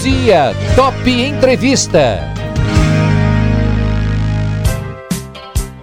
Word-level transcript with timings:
dia, 0.00 0.54
Top 0.76 1.10
Entrevista. 1.10 2.20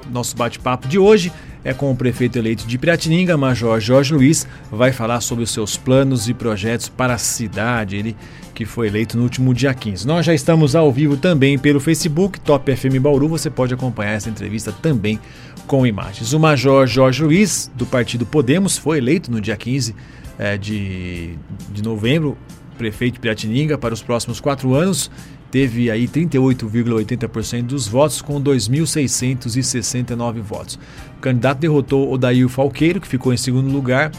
Nosso 0.10 0.36
bate-papo 0.38 0.88
de 0.88 0.98
hoje 0.98 1.34
é 1.66 1.73
com 1.73 1.91
o 1.91 1.96
prefeito 1.96 2.38
eleito 2.38 2.66
de 2.66 2.78
Piratininga, 2.78 3.36
Major 3.36 3.78
Jorge 3.82 4.14
Luiz, 4.14 4.48
vai 4.71 4.93
falar 4.93 5.20
sobre 5.20 5.43
os 5.43 5.52
seus 5.52 5.75
planos 5.75 6.30
e 6.30 6.34
projetos 6.34 6.88
para 6.88 7.16
a 7.16 7.18
cidade, 7.18 7.98
ele 7.98 8.16
que 8.54 8.64
foi 8.64 8.88
eleito 8.88 9.18
no 9.18 9.23
último 9.23 9.54
dia 9.54 9.73
15. 9.73 10.07
Nós 10.07 10.25
já 10.25 10.34
estamos 10.34 10.77
ao 10.77 10.89
vivo 10.93 11.18
também 11.18 11.57
pelo 11.59 11.82
Facebook, 11.82 12.39
Top 12.39 12.73
FM 12.73 13.00
Bauru, 13.02 13.27
você 13.27 13.50
pode 13.50 13.73
acompanhar 13.73 14.13
essa 14.13 14.29
entrevista 14.29 14.71
também 14.71 15.20
com 15.68 15.86
imagens. 15.86 16.32
O 16.32 16.39
Major 16.39 16.88
Jorge 16.88 17.21
Luiz, 17.21 17.70
do 17.75 17.86
partido 17.86 18.25
Podemos, 18.25 18.77
foi 18.77 19.00
eleito 19.00 19.29
no 19.29 19.41
dia 19.41 19.57
15 19.57 19.93
é, 20.39 20.57
de, 20.57 21.36
de 21.71 21.84
novembro, 21.84 22.38
prefeito 22.76 23.20
Piratininga 23.20 23.78
para 23.78 23.94
os 23.94 24.02
próximos 24.02 24.40
quatro 24.40 24.73
anos 24.73 25.12
teve 25.55 25.90
aí 25.90 26.05
38,80% 26.08 27.63
dos 27.63 27.88
votos 27.88 28.22
com 28.22 28.41
2.669 28.41 30.41
votos. 30.41 30.77
O 31.18 31.22
candidato 31.22 31.59
derrotou 31.59 32.12
Odair 32.12 32.49
Falqueiro, 32.49 32.99
que 32.99 33.08
ficou 33.08 33.34
em 33.34 33.38
segundo 33.38 33.72
lugar, 33.72 34.12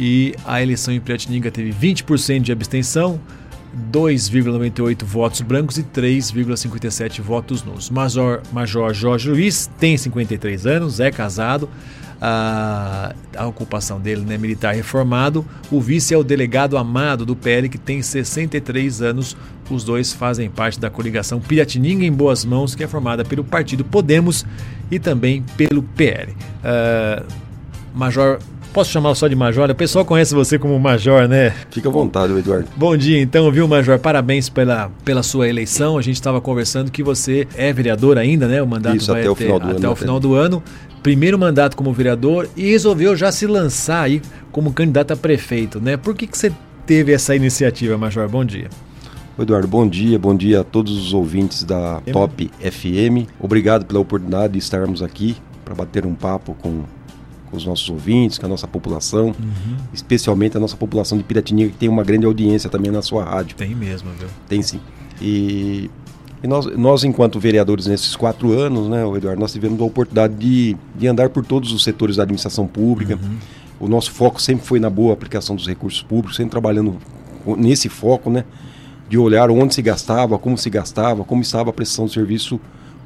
e 0.00 0.34
a 0.44 0.60
eleição 0.60 0.92
em 0.92 0.98
Piratininga 0.98 1.48
teve 1.50 1.70
20% 1.70 2.40
de 2.40 2.50
abstenção, 2.50 3.20
2,98 3.92 5.04
votos 5.04 5.42
brancos 5.42 5.78
e 5.78 5.84
3,57 5.84 7.20
votos 7.20 7.62
nulos. 7.62 7.88
Major, 7.88 8.42
Major 8.52 8.92
Jorge 8.92 9.30
Luiz 9.30 9.70
tem 9.78 9.96
53 9.96 10.66
anos, 10.66 10.98
é 10.98 11.12
casado, 11.12 11.68
a, 12.20 13.14
a 13.36 13.46
ocupação 13.46 13.98
dele 13.98 14.22
né, 14.22 14.36
militar 14.36 14.74
reformado. 14.74 15.44
O 15.70 15.80
vice 15.80 16.12
é 16.12 16.18
o 16.18 16.22
delegado 16.22 16.76
Amado 16.76 17.24
do 17.24 17.34
PL, 17.34 17.68
que 17.68 17.78
tem 17.78 18.02
63 18.02 19.00
anos. 19.02 19.36
Os 19.70 19.84
dois 19.84 20.12
fazem 20.12 20.50
parte 20.50 20.78
da 20.78 20.90
coligação 20.90 21.40
Piratininga 21.40 22.04
em 22.04 22.12
Boas 22.12 22.44
Mãos, 22.44 22.74
que 22.74 22.84
é 22.84 22.88
formada 22.88 23.24
pelo 23.24 23.44
Partido 23.44 23.84
Podemos 23.84 24.44
e 24.90 24.98
também 24.98 25.42
pelo 25.56 25.82
PL. 25.82 26.32
Uh, 26.32 26.36
ah, 26.64 27.22
Major 27.94 28.38
Posso 28.72 28.90
chamar 28.90 29.14
só 29.16 29.26
de 29.26 29.34
Major? 29.34 29.68
O 29.68 29.74
pessoal 29.74 30.04
conhece 30.04 30.34
você 30.34 30.58
como 30.58 30.78
Major, 30.78 31.26
né? 31.26 31.52
Fica 31.70 31.88
à 31.88 31.92
vontade, 31.92 32.32
Eduardo. 32.32 32.68
Bom 32.76 32.96
dia, 32.96 33.20
então, 33.20 33.50
viu, 33.50 33.66
Major? 33.66 33.98
Parabéns 33.98 34.48
pela, 34.48 34.90
pela 35.04 35.22
sua 35.22 35.48
eleição. 35.48 35.98
A 35.98 36.02
gente 36.02 36.14
estava 36.14 36.40
conversando 36.40 36.90
que 36.90 37.02
você 37.02 37.48
é 37.56 37.72
vereador 37.72 38.16
ainda, 38.16 38.46
né? 38.46 38.62
O 38.62 38.66
mandato 38.66 38.96
Isso, 38.96 39.10
vai 39.10 39.22
até 39.22 39.30
o 39.30 39.34
final 39.34 39.58
do 39.58 39.70
até 39.70 39.78
ano. 39.78 39.92
o 39.92 39.96
final 39.96 40.20
do 40.20 40.34
ano 40.34 40.62
primeiro 41.02 41.38
mandato 41.38 41.76
como 41.76 41.92
vereador 41.92 42.48
e 42.56 42.70
resolveu 42.70 43.16
já 43.16 43.32
se 43.32 43.46
lançar 43.46 44.02
aí 44.02 44.22
como 44.52 44.72
candidato 44.72 45.12
a 45.12 45.16
prefeito, 45.16 45.80
né? 45.80 45.96
Por 45.96 46.14
que, 46.14 46.26
que 46.26 46.36
você 46.36 46.52
teve 46.86 47.12
essa 47.12 47.34
iniciativa, 47.34 47.96
Major? 47.96 48.28
Bom 48.28 48.44
dia. 48.44 48.68
Eduardo, 49.38 49.66
bom 49.66 49.88
dia, 49.88 50.18
bom 50.18 50.36
dia 50.36 50.60
a 50.60 50.64
todos 50.64 50.92
os 50.92 51.14
ouvintes 51.14 51.64
da 51.64 52.02
Top 52.12 52.50
FM. 52.60 53.26
Obrigado 53.40 53.86
pela 53.86 53.98
oportunidade 53.98 54.52
de 54.52 54.58
estarmos 54.58 55.02
aqui 55.02 55.36
para 55.64 55.74
bater 55.74 56.04
um 56.04 56.14
papo 56.14 56.54
com, 56.60 56.82
com, 57.50 57.56
os 57.56 57.64
nossos 57.64 57.88
ouvintes, 57.90 58.38
com 58.38 58.46
a 58.46 58.48
nossa 58.48 58.66
população, 58.66 59.26
uhum. 59.28 59.76
especialmente 59.92 60.56
a 60.56 60.60
nossa 60.60 60.76
população 60.76 61.18
de 61.18 61.24
Piratininga, 61.24 61.70
que 61.70 61.76
tem 61.76 61.88
uma 61.88 62.04
grande 62.04 62.26
audiência 62.26 62.70
também 62.70 62.90
na 62.90 63.02
sua 63.02 63.24
rádio. 63.24 63.56
Tem 63.56 63.74
mesmo, 63.74 64.10
viu? 64.18 64.28
Tem 64.48 64.62
sim. 64.62 64.80
E 65.20 65.90
e 66.42 66.46
nós, 66.46 66.66
nós, 66.76 67.04
enquanto 67.04 67.38
vereadores 67.38 67.86
nesses 67.86 68.16
quatro 68.16 68.52
anos, 68.52 68.88
né, 68.88 69.06
Eduardo, 69.16 69.40
nós 69.40 69.52
tivemos 69.52 69.78
a 69.80 69.84
oportunidade 69.84 70.34
de, 70.34 70.76
de 70.96 71.06
andar 71.06 71.28
por 71.28 71.44
todos 71.44 71.70
os 71.70 71.84
setores 71.84 72.16
da 72.16 72.22
administração 72.22 72.66
pública. 72.66 73.18
Uhum. 73.22 73.36
O 73.78 73.88
nosso 73.88 74.10
foco 74.10 74.40
sempre 74.40 74.64
foi 74.64 74.80
na 74.80 74.88
boa 74.88 75.12
aplicação 75.12 75.54
dos 75.54 75.66
recursos 75.66 76.02
públicos, 76.02 76.36
sempre 76.36 76.50
trabalhando 76.50 76.96
nesse 77.58 77.88
foco, 77.88 78.30
né, 78.30 78.44
de 79.08 79.18
olhar 79.18 79.50
onde 79.50 79.74
se 79.74 79.82
gastava, 79.82 80.38
como 80.38 80.56
se 80.56 80.70
gastava, 80.70 81.24
como 81.24 81.42
estava 81.42 81.70
a 81.70 81.72
prestação 81.72 82.06
do 82.06 82.12
serviço 82.12 82.58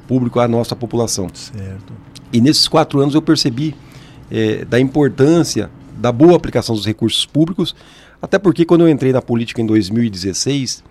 público 0.07 0.39
à 0.39 0.47
nossa 0.47 0.75
população. 0.75 1.27
Certo. 1.33 1.93
E 2.31 2.39
nesses 2.39 2.67
quatro 2.67 3.01
anos 3.01 3.15
eu 3.15 3.21
percebi 3.21 3.75
é, 4.35 4.65
da 4.65 4.77
importância 4.77 5.69
da 5.97 6.11
boa 6.11 6.35
aplicação 6.35 6.75
dos 6.75 6.85
recursos 6.85 7.25
públicos, 7.25 7.73
até 8.21 8.37
porque 8.37 8.65
quando 8.65 8.81
eu 8.81 8.89
entrei 8.89 9.13
na 9.13 9.21
política 9.21 9.61
em 9.61 9.65
2016 9.65 10.83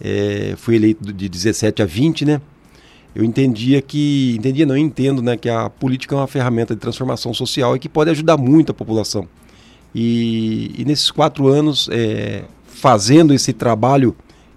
é, 0.00 0.54
fui 0.56 0.74
eleito 0.74 1.12
de 1.12 1.28
17 1.28 1.82
a 1.82 1.86
20, 1.86 2.24
né? 2.24 2.40
Eu 3.14 3.22
entendia 3.22 3.80
que, 3.80 4.34
entendia 4.36 4.64
não, 4.64 4.76
entendo, 4.76 5.20
né, 5.20 5.36
que 5.36 5.48
a 5.48 5.68
política 5.68 6.14
é 6.14 6.18
uma 6.18 6.26
ferramenta 6.26 6.74
de 6.74 6.80
transformação 6.80 7.34
social 7.34 7.76
e 7.76 7.78
que 7.78 7.88
pode 7.88 8.10
ajudar 8.10 8.36
muito 8.36 8.70
a 8.70 8.74
população. 8.74 9.28
E, 9.94 10.72
e 10.78 10.84
nesses 10.84 11.10
quatro 11.10 11.48
anos, 11.48 11.88
é, 11.92 12.44
fazendo 12.66 13.34
esse 13.34 13.52
trabalho 13.52 14.16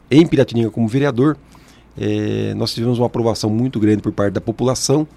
em 0.10 0.26
Piratininga 0.26 0.70
como 0.70 0.88
vereador, 0.88 1.36
é, 1.98 2.54
nós 2.56 2.74
tivemos 2.74 3.00
uma 3.00 3.08
aprovação 3.08 3.50
muito 3.50 3.80
grande 3.80 4.02
por 4.02 4.12
parte 4.12 4.34
da 4.34 4.42
população 4.42 5.08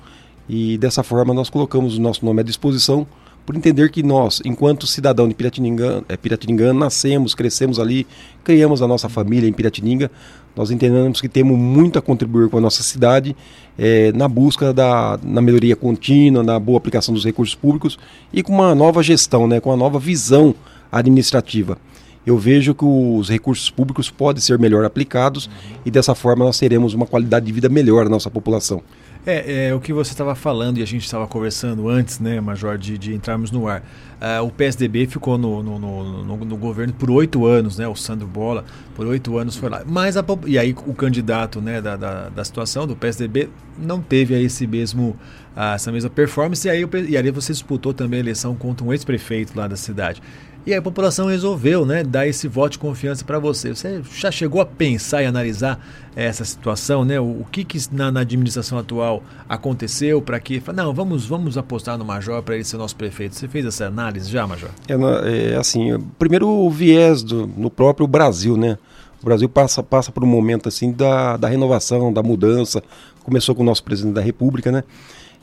e 0.49 0.79
dessa 0.79 1.03
forma 1.03 1.35
nós 1.35 1.51
colocamos 1.51 1.99
o 1.99 2.01
nosso 2.01 2.25
nome 2.25 2.41
à 2.41 2.45
disposição 2.45 3.07
por 3.47 3.55
entender 3.55 3.91
que 3.93 4.03
nós, 4.03 4.43
enquanto 4.45 4.89
cidadão 4.89 5.29
de 5.29 5.35
Piratininga, 5.35 6.03
é, 6.09 6.17
Piratininga 6.17 6.73
nascemos, 6.73 7.33
crescemos 7.33 7.79
ali, 7.79 8.05
criamos 8.43 8.83
a 8.83 8.89
nossa 8.89 9.09
família 9.09 9.49
em 9.49 9.53
Piratininga, 9.53 10.11
nós 10.57 10.73
entendemos 10.73 11.21
que 11.21 11.29
temos 11.29 11.57
muito 11.57 11.97
a 11.97 12.03
contribuir 12.03 12.49
com 12.49 12.59
a 12.59 12.61
nossa 12.61 12.83
cidade 12.83 13.37
é, 13.79 14.11
na 14.13 14.27
busca 14.27 14.73
da 14.73 15.19
na 15.23 15.41
melhoria 15.41 15.77
contínua, 15.77 16.43
na 16.43 16.59
boa 16.59 16.79
aplicação 16.79 17.15
dos 17.15 17.25
recursos 17.25 17.55
públicos 17.55 17.97
e 18.33 18.43
com 18.43 18.53
uma 18.53 18.75
nova 18.75 19.03
gestão, 19.03 19.47
né, 19.47 19.61
com 19.61 19.71
uma 19.71 19.77
nova 19.77 19.99
visão 20.01 20.55
administrativa. 20.91 21.79
Eu 22.27 22.37
vejo 22.37 22.75
que 22.75 22.85
os 22.85 23.29
recursos 23.29 23.71
públicos 23.71 24.11
podem 24.11 24.43
ser 24.43 24.59
melhor 24.59 24.85
aplicados 24.85 25.49
e 25.85 25.91
dessa 25.91 26.13
forma 26.13 26.45
nós 26.45 26.59
teremos 26.59 26.93
uma 26.93 27.07
qualidade 27.07 27.47
de 27.47 27.53
vida 27.53 27.69
melhor 27.69 28.05
na 28.05 28.11
nossa 28.11 28.29
população. 28.29 28.83
É, 29.27 29.67
é 29.67 29.75
o 29.75 29.81
que 29.81 29.93
você 29.93 30.13
estava 30.13 30.37
falando 30.37 30.79
e 30.79 30.83
a 30.83 30.87
gente 30.87 31.05
estava 31.05 31.27
conversando 31.27 31.89
antes, 31.89 32.21
né, 32.21 32.41
Major, 32.41 32.79
de, 32.79 32.97
de 32.97 33.13
entrarmos 33.13 33.51
no 33.51 33.67
ar. 33.67 33.83
Uh, 34.17 34.45
o 34.47 34.51
PSDB 34.53 35.07
ficou 35.07 35.37
no, 35.37 35.63
no, 35.65 35.79
no, 35.79 36.25
no, 36.25 36.37
no 36.45 36.57
governo 36.57 36.95
por 36.95 37.11
oito 37.11 37.45
anos, 37.45 37.77
né? 37.77 37.87
O 37.89 37.95
Sandro 37.97 38.27
Bola, 38.27 38.65
por 38.95 39.05
oito 39.07 39.37
anos 39.37 39.57
foi 39.57 39.69
lá. 39.69 39.83
Mas 39.85 40.17
a, 40.17 40.25
e 40.47 40.59
aí 40.59 40.75
o 40.87 40.95
candidato 40.95 41.61
né, 41.61 41.83
da, 41.83 41.97
da, 41.97 42.29
da 42.29 42.45
situação 42.45 42.87
do 42.87 42.95
PSDB 42.95 43.51
não 43.77 44.01
teve 44.01 44.35
aí 44.35 44.45
esse 44.45 44.67
mesmo, 44.67 45.17
uh, 45.57 45.75
essa 45.75 45.91
mesma 45.91 46.09
performance. 46.09 46.67
E 46.67 46.71
aí, 46.71 46.89
e 47.09 47.17
aí 47.17 47.31
você 47.31 47.53
disputou 47.53 47.93
também 47.93 48.19
a 48.19 48.23
eleição 48.23 48.55
contra 48.55 48.87
um 48.87 48.93
ex-prefeito 48.93 49.59
lá 49.59 49.67
da 49.67 49.77
cidade. 49.77 50.23
E 50.67 50.73
aí 50.73 50.79
a 50.79 50.83
população 50.83 51.29
resolveu 51.29 51.87
né, 51.87 52.03
dar 52.03 52.27
esse 52.27 52.49
voto 52.49 52.73
de 52.73 52.81
confiança 52.81 53.25
para 53.25 53.39
você. 53.39 53.73
Você 53.73 54.03
já 54.13 54.33
chegou 54.33 54.61
a 54.61 54.67
pensar 54.67 55.23
e 55.23 55.27
analisar 55.27 55.79
essa 56.17 56.45
situação, 56.45 57.05
né? 57.05 57.21
O, 57.21 57.43
o 57.43 57.47
que, 57.53 57.63
que 57.63 57.79
na, 57.93 58.11
na, 58.11 58.21
administração 58.21 58.77
atual 58.77 59.23
aconteceu 59.49 60.21
para 60.21 60.41
que. 60.41 60.61
Não, 60.75 60.93
vamos, 60.93 61.25
vamos 61.25 61.57
apostar 61.57 61.97
no 61.97 62.05
Major 62.05 62.43
para 62.43 62.57
ele 62.57 62.65
ser 62.65 62.79
nosso 62.79 62.97
prefeito. 62.97 63.37
Você 63.37 63.47
fez 63.47 63.65
essa 63.65 63.87
análise 63.87 64.29
já, 64.29 64.45
Major? 64.45 64.71
É, 64.89 65.53
é 65.53 65.57
assim, 65.57 65.97
primeiro 66.19 66.49
o 66.49 66.69
viés 66.69 67.23
do, 67.23 67.47
no 67.47 67.71
próprio 67.71 68.09
Brasil, 68.09 68.57
né? 68.57 68.77
O 69.23 69.25
Brasil 69.25 69.49
passa, 69.49 69.85
passa 69.85 70.11
por 70.11 70.25
um 70.25 70.27
momento 70.27 70.69
assim 70.69 70.91
da, 70.91 71.37
da 71.37 71.47
renovação, 71.47 72.13
da 72.13 72.25
mudança. 72.25 72.83
Começou 73.23 73.55
com 73.55 73.63
o 73.63 73.67
nosso 73.67 73.85
presidente 73.85 74.15
da 74.15 74.21
República, 74.21 74.73
né? 74.73 74.83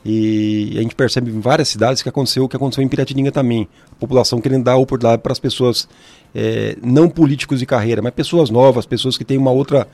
E 0.04 0.74
a 0.76 0.82
gente 0.82 0.94
percebe 0.94 1.30
em 1.30 1.40
várias 1.40 1.68
cidades 1.68 2.02
que 2.02 2.08
aconteceu 2.08 2.44
o 2.44 2.48
que 2.48 2.56
aconteceu 2.56 2.84
em 2.84 2.88
Piratininga 2.88 3.32
também. 3.32 3.66
A 3.92 3.94
população 3.94 4.40
querendo 4.40 4.64
dar 4.64 4.76
oportunidade 4.76 5.22
para 5.22 5.32
as 5.32 5.38
pessoas, 5.38 5.88
é, 6.34 6.76
não 6.82 7.08
políticos 7.08 7.58
de 7.58 7.66
carreira, 7.66 8.02
mas 8.02 8.12
pessoas 8.12 8.50
novas, 8.50 8.84
pessoas 8.84 9.16
que 9.16 9.24
têm 9.24 9.38
uma 9.38 9.50
outra, 9.50 9.88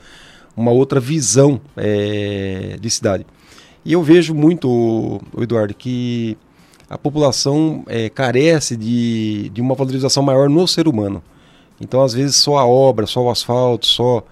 uma 0.55 0.71
outra 0.71 0.99
visão 0.99 1.61
é, 1.77 2.77
de 2.79 2.89
cidade. 2.89 3.25
E 3.85 3.93
eu 3.93 4.03
vejo 4.03 4.33
muito, 4.35 5.21
Eduardo, 5.39 5.73
que 5.73 6.37
a 6.89 6.97
população 6.97 7.83
é, 7.87 8.09
carece 8.09 8.75
de, 8.75 9.49
de 9.49 9.61
uma 9.61 9.75
valorização 9.75 10.21
maior 10.21 10.49
no 10.49 10.67
ser 10.67 10.89
humano. 10.89 11.23
Então, 11.79 12.03
às 12.03 12.13
vezes, 12.13 12.35
só 12.35 12.57
a 12.57 12.65
obra, 12.65 13.07
só 13.07 13.23
o 13.23 13.29
asfalto, 13.29 13.87
só 13.87 14.23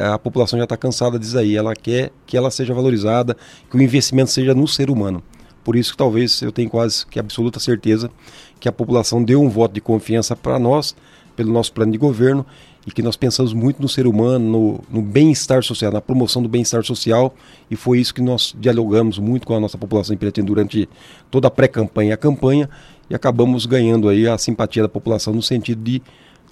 a 0.00 0.18
população 0.18 0.58
já 0.58 0.64
está 0.64 0.76
cansada 0.76 1.18
disso 1.18 1.38
aí. 1.38 1.56
Ela 1.56 1.74
quer 1.74 2.12
que 2.26 2.36
ela 2.36 2.50
seja 2.50 2.72
valorizada, 2.74 3.36
que 3.70 3.76
o 3.76 3.82
investimento 3.82 4.30
seja 4.30 4.54
no 4.54 4.68
ser 4.68 4.90
humano. 4.90 5.22
Por 5.64 5.76
isso 5.76 5.92
que 5.92 5.96
talvez 5.96 6.42
eu 6.42 6.50
tenho 6.50 6.68
quase 6.68 7.06
que 7.06 7.18
absoluta 7.18 7.60
certeza 7.60 8.10
que 8.58 8.68
a 8.68 8.72
população 8.72 9.22
deu 9.22 9.40
um 9.40 9.48
voto 9.48 9.72
de 9.72 9.80
confiança 9.80 10.34
para 10.36 10.58
nós, 10.58 10.94
pelo 11.36 11.52
nosso 11.52 11.72
plano 11.72 11.92
de 11.92 11.98
governo, 11.98 12.44
e 12.86 12.90
que 12.90 13.02
nós 13.02 13.16
pensamos 13.16 13.52
muito 13.52 13.80
no 13.80 13.88
ser 13.88 14.06
humano, 14.06 14.44
no, 14.90 15.00
no 15.00 15.02
bem-estar 15.02 15.62
social, 15.62 15.92
na 15.92 16.00
promoção 16.00 16.42
do 16.42 16.48
bem-estar 16.48 16.84
social, 16.84 17.34
e 17.70 17.76
foi 17.76 18.00
isso 18.00 18.12
que 18.12 18.20
nós 18.20 18.54
dialogamos 18.58 19.18
muito 19.18 19.46
com 19.46 19.54
a 19.54 19.60
nossa 19.60 19.78
população 19.78 20.14
em 20.14 20.18
Piratini 20.18 20.46
durante 20.46 20.88
toda 21.30 21.48
a 21.48 21.50
pré-campanha 21.50 22.10
e 22.10 22.12
a 22.12 22.16
campanha, 22.16 22.68
e 23.08 23.14
acabamos 23.14 23.66
ganhando 23.66 24.08
aí 24.08 24.26
a 24.26 24.36
simpatia 24.36 24.82
da 24.82 24.88
população 24.88 25.32
no 25.32 25.42
sentido 25.42 25.82
de 25.82 26.02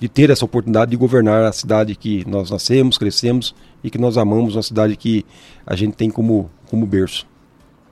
de 0.00 0.08
ter 0.08 0.30
essa 0.30 0.44
oportunidade 0.44 0.90
de 0.90 0.96
governar 0.96 1.44
a 1.44 1.52
cidade 1.52 1.94
que 1.94 2.26
nós 2.26 2.50
nascemos, 2.50 2.96
crescemos 2.96 3.54
e 3.84 3.90
que 3.90 3.98
nós 3.98 4.16
amamos, 4.16 4.56
uma 4.56 4.62
cidade 4.62 4.96
que 4.96 5.24
a 5.66 5.76
gente 5.76 5.94
tem 5.94 6.10
como, 6.10 6.50
como 6.66 6.86
berço. 6.86 7.26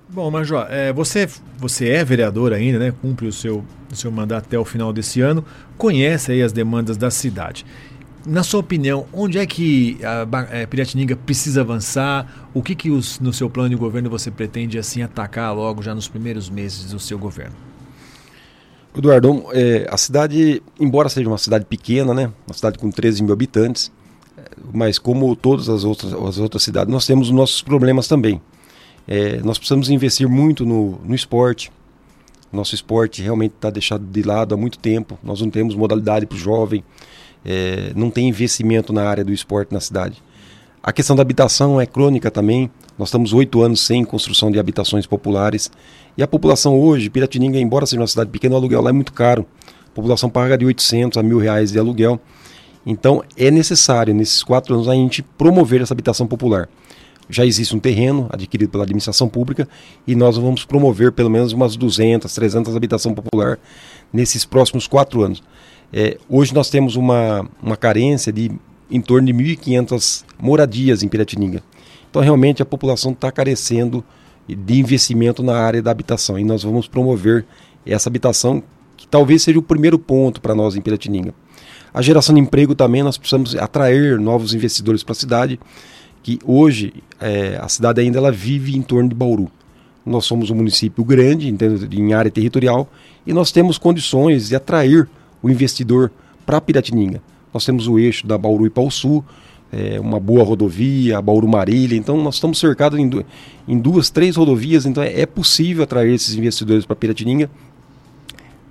Bom, 0.09 0.31
Major, 0.31 0.67
é, 0.71 0.91
você, 0.91 1.29
você 1.59 1.91
é 1.91 2.03
vereador 2.03 2.55
ainda, 2.55 2.79
né? 2.79 2.95
Cumpre 3.03 3.27
o 3.27 3.33
seu, 3.33 3.63
o 3.93 3.95
seu 3.95 4.11
mandato 4.11 4.47
até 4.47 4.59
o 4.59 4.65
final 4.65 4.91
desse 4.91 5.21
ano, 5.21 5.45
conhece 5.77 6.33
aí 6.33 6.43
as 6.43 6.51
demandas 6.51 6.97
da 6.97 7.11
cidade. 7.11 7.67
na 8.25 8.43
sua 8.43 8.61
opinião, 8.61 9.07
onde 9.13 9.39
é 9.39 9.45
que 9.45 9.99
a 10.03 10.27
é, 10.51 10.67
Piratininga 10.67 11.15
precisa 11.15 11.61
avançar? 11.61 12.49
O 12.55 12.63
que, 12.63 12.75
que 12.75 12.91
os, 12.91 13.21
no 13.21 13.35
seu 13.35 13.51
plano 13.51 13.69
de 13.69 13.77
governo 13.77 14.09
você 14.09 14.31
pretende 14.31 14.79
assim 14.79 15.03
atacar 15.03 15.55
logo 15.55 15.83
já 15.83 15.95
nos 15.95 16.09
primeiros 16.09 16.49
meses 16.49 16.91
do 16.91 16.99
seu 16.99 17.19
governo? 17.19 17.68
Eduardo, 19.01 19.45
é, 19.53 19.87
a 19.91 19.97
cidade, 19.97 20.63
embora 20.79 21.09
seja 21.09 21.29
uma 21.29 21.39
cidade 21.39 21.65
pequena, 21.65 22.13
né, 22.13 22.33
uma 22.47 22.55
cidade 22.55 22.79
com 22.79 22.91
13 22.91 23.23
mil 23.23 23.33
habitantes, 23.33 23.93
mas 24.73 24.99
como 24.99 25.35
todas 25.37 25.69
as 25.69 25.85
outras, 25.85 26.13
as 26.13 26.39
outras 26.39 26.63
cidades, 26.63 26.93
nós 26.93 27.07
temos 27.07 27.31
nossos 27.31 27.63
problemas 27.63 28.09
também. 28.09 28.41
É, 29.07 29.39
nós 29.39 29.57
precisamos 29.57 29.89
investir 29.89 30.29
muito 30.29 30.67
no, 30.67 31.01
no 31.05 31.15
esporte. 31.15 31.73
Nosso 32.53 32.75
esporte 32.75 33.23
realmente 33.23 33.55
está 33.55 33.71
deixado 33.71 34.05
de 34.05 34.23
lado 34.23 34.55
há 34.55 34.57
muito 34.57 34.79
tempo. 34.79 35.19
Nós 35.23 35.41
não 35.41 35.51
temos 35.51 35.75
modalidade 35.75 36.27
para 36.27 36.37
o 36.37 36.39
jovem, 36.39 36.85
é, 37.45 37.93
não 37.95 38.11
tem 38.11 38.29
investimento 38.29 38.93
na 38.93 39.09
área 39.09 39.25
do 39.25 39.33
esporte 39.33 39.73
na 39.73 39.81
cidade. 39.81 40.23
A 40.83 40.93
questão 40.93 41.17
da 41.17 41.23
habitação 41.23 41.81
é 41.81 41.87
crônica 41.87 42.31
também. 42.31 42.71
Nós 42.99 43.09
estamos 43.09 43.33
oito 43.33 43.63
anos 43.63 43.81
sem 43.81 44.05
construção 44.05 44.51
de 44.51 44.59
habitações 44.59 45.07
populares. 45.07 45.71
E 46.17 46.23
a 46.23 46.27
população 46.27 46.79
hoje, 46.79 47.09
Piratininga, 47.09 47.59
embora 47.59 47.87
seja 47.87 48.01
uma 48.01 48.07
cidade 48.09 48.29
pequena, 48.29 48.55
o 48.55 48.59
aluguel 48.59 48.83
lá 48.83 48.91
é 48.91 48.93
muito 48.93 49.13
caro. 49.13 49.47
A 49.87 49.95
população 49.95 50.29
paga 50.29 50.59
de 50.59 50.67
800 50.67 51.17
a 51.17 51.23
mil 51.23 51.39
reais 51.39 51.71
de 51.71 51.79
aluguel. 51.79 52.21
Então 52.85 53.23
é 53.37 53.51
necessário, 53.51 54.13
nesses 54.13 54.43
quatro 54.43 54.75
anos, 54.75 54.89
a 54.89 54.95
gente 54.95 55.23
promover 55.23 55.81
essa 55.81 55.95
habitação 55.95 56.27
popular. 56.27 56.69
Já 57.31 57.45
existe 57.45 57.77
um 57.77 57.79
terreno 57.79 58.27
adquirido 58.31 58.71
pela 58.71 58.85
administração 58.85 59.29
pública 59.29 59.69
e 60.07 60.17
nós 60.17 60.37
vamos 60.37 60.65
promover 60.65 61.13
pelo 61.13 61.29
menos 61.29 61.53
umas 61.53 61.77
200, 61.77 62.33
300 62.35 62.75
habitação 62.75 63.15
popular 63.15 63.59
nesses 64.13 64.45
próximos 64.45 64.87
quatro 64.87 65.23
anos. 65.23 65.43
É, 65.93 66.17
hoje 66.29 66.55
nós 66.55 66.71
temos 66.71 66.97
uma, 66.97 67.49
uma 67.63 67.77
carência 67.77 68.33
de 68.33 68.51
em 68.91 69.01
torno 69.03 69.27
de 69.27 69.35
1.500 69.35 70.25
moradias 70.41 71.03
em 71.03 71.09
Piratininga. 71.09 71.63
Então 72.11 72.23
realmente 72.23 72.63
a 72.63 72.67
população 72.67 73.13
está 73.13 73.31
carecendo 73.31 74.05
de 74.49 74.79
investimento 74.79 75.43
na 75.43 75.57
área 75.57 75.83
da 75.83 75.91
habitação 75.91 76.39
e 76.39 76.45
nós 76.45 76.63
vamos 76.63 76.89
promover 76.89 77.45
essa 77.85 78.09
habitação 78.09 78.63
que 78.97 79.07
talvez 79.07 79.43
seja 79.43 79.59
o 79.59 79.63
primeiro 79.63 79.99
ponto 79.99 80.41
para 80.41 80.55
nós 80.55 80.75
em 80.75 80.81
Piratininga. 80.81 81.35
A 81.93 82.03
geração 82.03 82.35
de 82.35 82.41
emprego 82.41 82.75
também 82.75 83.03
nós 83.03 83.17
precisamos 83.17 83.55
atrair 83.57 84.19
novos 84.19 84.55
investidores 84.55 85.03
para 85.03 85.13
a 85.13 85.17
cidade, 85.17 85.59
que 86.23 86.39
hoje 86.45 86.93
é, 87.21 87.59
a 87.61 87.69
cidade 87.69 88.01
ainda 88.01 88.19
ela 88.19 88.33
vive 88.33 88.77
em 88.77 88.83
torno 88.83 89.09
de 89.09 89.15
Bauru. 89.15 89.51
Nós 90.05 90.25
somos 90.25 90.51
um 90.51 90.55
município 90.55 91.05
grande 91.05 91.55
em 91.93 92.13
área 92.15 92.31
territorial 92.31 92.91
e 93.27 93.33
nós 93.33 93.53
temos 93.53 93.79
condições 93.79 94.49
de 94.49 94.57
atrair 94.57 95.09
o 95.43 95.51
investidor 95.51 96.11
para 96.47 96.61
Piratininga. 96.61 97.23
Nós 97.53 97.65
temos 97.65 97.87
o 97.87 97.99
eixo 97.99 98.27
da 98.27 98.39
Bauru 98.39 98.67
e 98.67 98.71
Pau 98.71 98.91
Sul, 98.91 99.25
é, 99.73 100.01
uma 100.01 100.19
boa 100.19 100.45
rodovia, 100.45 101.21
Bauru 101.21 101.49
Marília, 101.49 101.97
então 101.97 102.17
nós 102.23 102.37
estamos 102.37 102.59
cercados 102.59 102.99
em, 102.99 103.11
em 103.67 103.79
duas, 103.79 104.11
três 104.11 104.37
rodovias, 104.37 104.87
então 104.87 105.03
é, 105.03 105.21
é 105.21 105.27
possível 105.27 105.85
atrair 105.85 106.15
esses 106.15 106.35
investidores 106.35 106.87
para 106.87 106.97
Piratininga, 106.97 107.51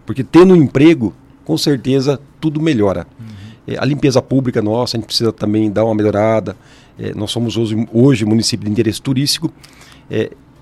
porque 0.06 0.24
tendo 0.24 0.54
um 0.54 0.58
emprego, 0.58 1.14
com 1.46 1.58
certeza 1.58 2.20
tudo 2.42 2.62
melhora. 2.62 3.06
Uhum. 3.20 3.26
É, 3.68 3.78
a 3.78 3.86
limpeza 3.86 4.22
pública 4.22 4.62
nossa, 4.62 4.96
a 4.96 5.00
gente 5.00 5.08
precisa 5.08 5.32
também 5.32 5.70
dar 5.70 5.84
uma 5.84 5.94
melhorada. 5.94 6.56
É, 6.98 7.14
nós 7.14 7.30
somos 7.30 7.58
hoje, 7.58 7.88
hoje 7.92 8.26
município 8.26 8.66
de 8.66 8.72
interesse 8.72 9.02
turístico. 9.02 9.52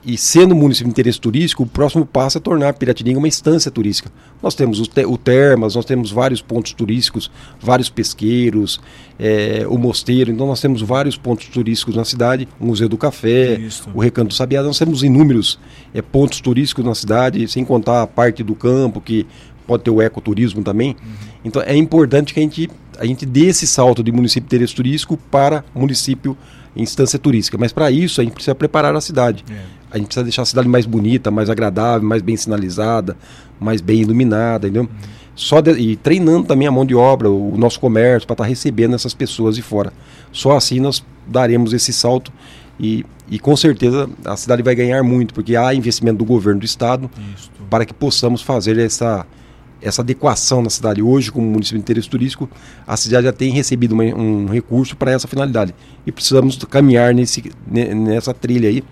E 0.06 0.18
sendo 0.18 0.54
um 0.54 0.58
município 0.58 0.86
de 0.86 0.92
interesse 0.92 1.20
turístico, 1.20 1.64
o 1.64 1.66
próximo 1.66 2.06
passo 2.06 2.38
é 2.38 2.42
tornar 2.42 2.74
Piratininga 2.74 3.18
uma 3.18 3.28
instância 3.28 3.72
turística. 3.72 4.12
Nós 4.42 4.54
temos 4.54 4.80
o, 4.80 4.86
te 4.86 5.04
o 5.04 5.18
Termas, 5.18 5.74
nós 5.74 5.84
temos 5.84 6.12
vários 6.12 6.44
pontos 6.44 6.74
turísticos, 6.74 7.32
vários 7.60 7.90
pesqueiros, 7.90 8.80
é, 9.18 9.66
o 9.68 9.80
Mosteiro, 9.80 10.32
então 10.32 10.46
nós 10.46 10.62
temos 10.62 10.84
vários 10.84 11.18
pontos 11.18 11.48
turísticos 11.48 11.96
na 11.96 12.06
cidade, 12.06 12.48
o 12.60 12.68
Museu 12.68 12.88
do 12.88 12.98
Café, 12.98 13.56
Isso. 13.56 13.90
o 13.96 14.00
Recanto 14.00 14.28
do 14.28 14.34
Sabiá, 14.36 14.62
nós 14.62 14.78
temos 14.78 15.02
inúmeros 15.02 15.58
é, 15.92 16.04
pontos 16.04 16.40
turísticos 16.40 16.86
na 16.86 16.94
cidade, 16.94 17.48
sem 17.48 17.66
contar 17.66 18.04
a 18.04 18.08
parte 18.08 18.44
do 18.44 18.54
campo, 18.54 19.02
que 19.02 19.26
pode 19.66 19.84
ter 19.84 19.90
o 19.90 20.02
ecoturismo 20.04 20.62
também. 20.62 20.90
Uhum. 20.92 21.14
Então 21.46 21.62
é 21.64 21.76
importante 21.76 22.32
que 22.32 22.40
a 22.40 22.44
gente, 22.44 22.70
a 23.00 23.06
gente 23.06 23.26
dê 23.26 23.48
esse 23.48 23.66
salto 23.66 24.04
de 24.04 24.12
município 24.12 24.48
de 24.48 24.56
interesse 24.56 24.76
turístico 24.76 25.18
para 25.18 25.66
município 25.74 26.38
instância 26.76 27.18
turística. 27.18 27.58
Mas 27.58 27.72
para 27.72 27.90
isso 27.90 28.22
a 28.22 28.24
gente 28.24 28.34
precisa 28.34 28.54
preparar 28.54 28.96
a 28.96 29.02
cidade. 29.02 29.44
É. 29.50 29.75
A 29.96 29.98
gente 29.98 30.08
precisa 30.08 30.26
deixar 30.26 30.42
a 30.42 30.46
cidade 30.46 30.68
mais 30.68 30.86
bonita, 30.86 31.32
mais 31.32 31.50
agradável, 31.50 32.06
mais 32.06 32.22
bem 32.22 32.36
sinalizada, 32.36 33.16
mais 33.58 33.80
bem 33.80 34.02
iluminada, 34.02 34.68
entendeu? 34.68 34.90
Só 35.34 35.62
de, 35.62 35.72
e 35.72 35.96
treinando 35.96 36.46
também 36.46 36.68
a 36.68 36.72
mão 36.72 36.86
de 36.86 36.94
obra, 36.94 37.30
o, 37.30 37.54
o 37.54 37.58
nosso 37.58 37.80
comércio, 37.80 38.28
para 38.28 38.34
estar 38.34 38.44
tá 38.44 38.50
recebendo 38.50 38.94
essas 38.94 39.14
pessoas 39.14 39.56
de 39.56 39.62
fora. 39.62 39.94
Só 40.34 40.58
assim 40.58 40.82
nós 40.82 41.02
daremos 41.26 41.72
esse 41.72 41.94
salto 41.94 42.30
e, 42.78 43.06
e 43.30 43.40
com 43.40 43.56
certeza 43.56 44.10
a 44.26 44.36
cidade 44.36 44.62
vai 44.62 44.76
ganhar 44.76 45.02
muito, 45.02 45.34
porque 45.34 45.56
há 45.56 45.74
investimento 45.74 46.18
do 46.18 46.26
governo 46.26 46.60
do 46.60 46.66
estado 46.66 47.10
Isso. 47.34 47.50
para 47.70 47.86
que 47.86 47.94
possamos 47.94 48.42
fazer 48.42 48.78
essa, 48.78 49.26
essa 49.82 50.02
adequação 50.02 50.62
na 50.62 50.70
cidade. 50.70 51.02
Hoje, 51.02 51.32
como 51.32 51.48
município 51.48 51.78
de 51.78 51.84
interesse 51.84 52.10
turístico, 52.10 52.50
a 52.86 52.98
cidade 52.98 53.28
já 53.28 53.32
tem 53.32 53.50
recebido 53.50 53.94
uma, 53.94 54.04
um 54.04 54.48
recurso 54.48 54.98
para 54.98 55.12
essa 55.12 55.26
finalidade. 55.26 55.74
E 56.06 56.12
precisamos 56.12 56.58
caminhar 56.66 57.14
nesse, 57.14 57.50
nessa 57.66 58.34
trilha 58.34 58.68
aí 58.68 58.84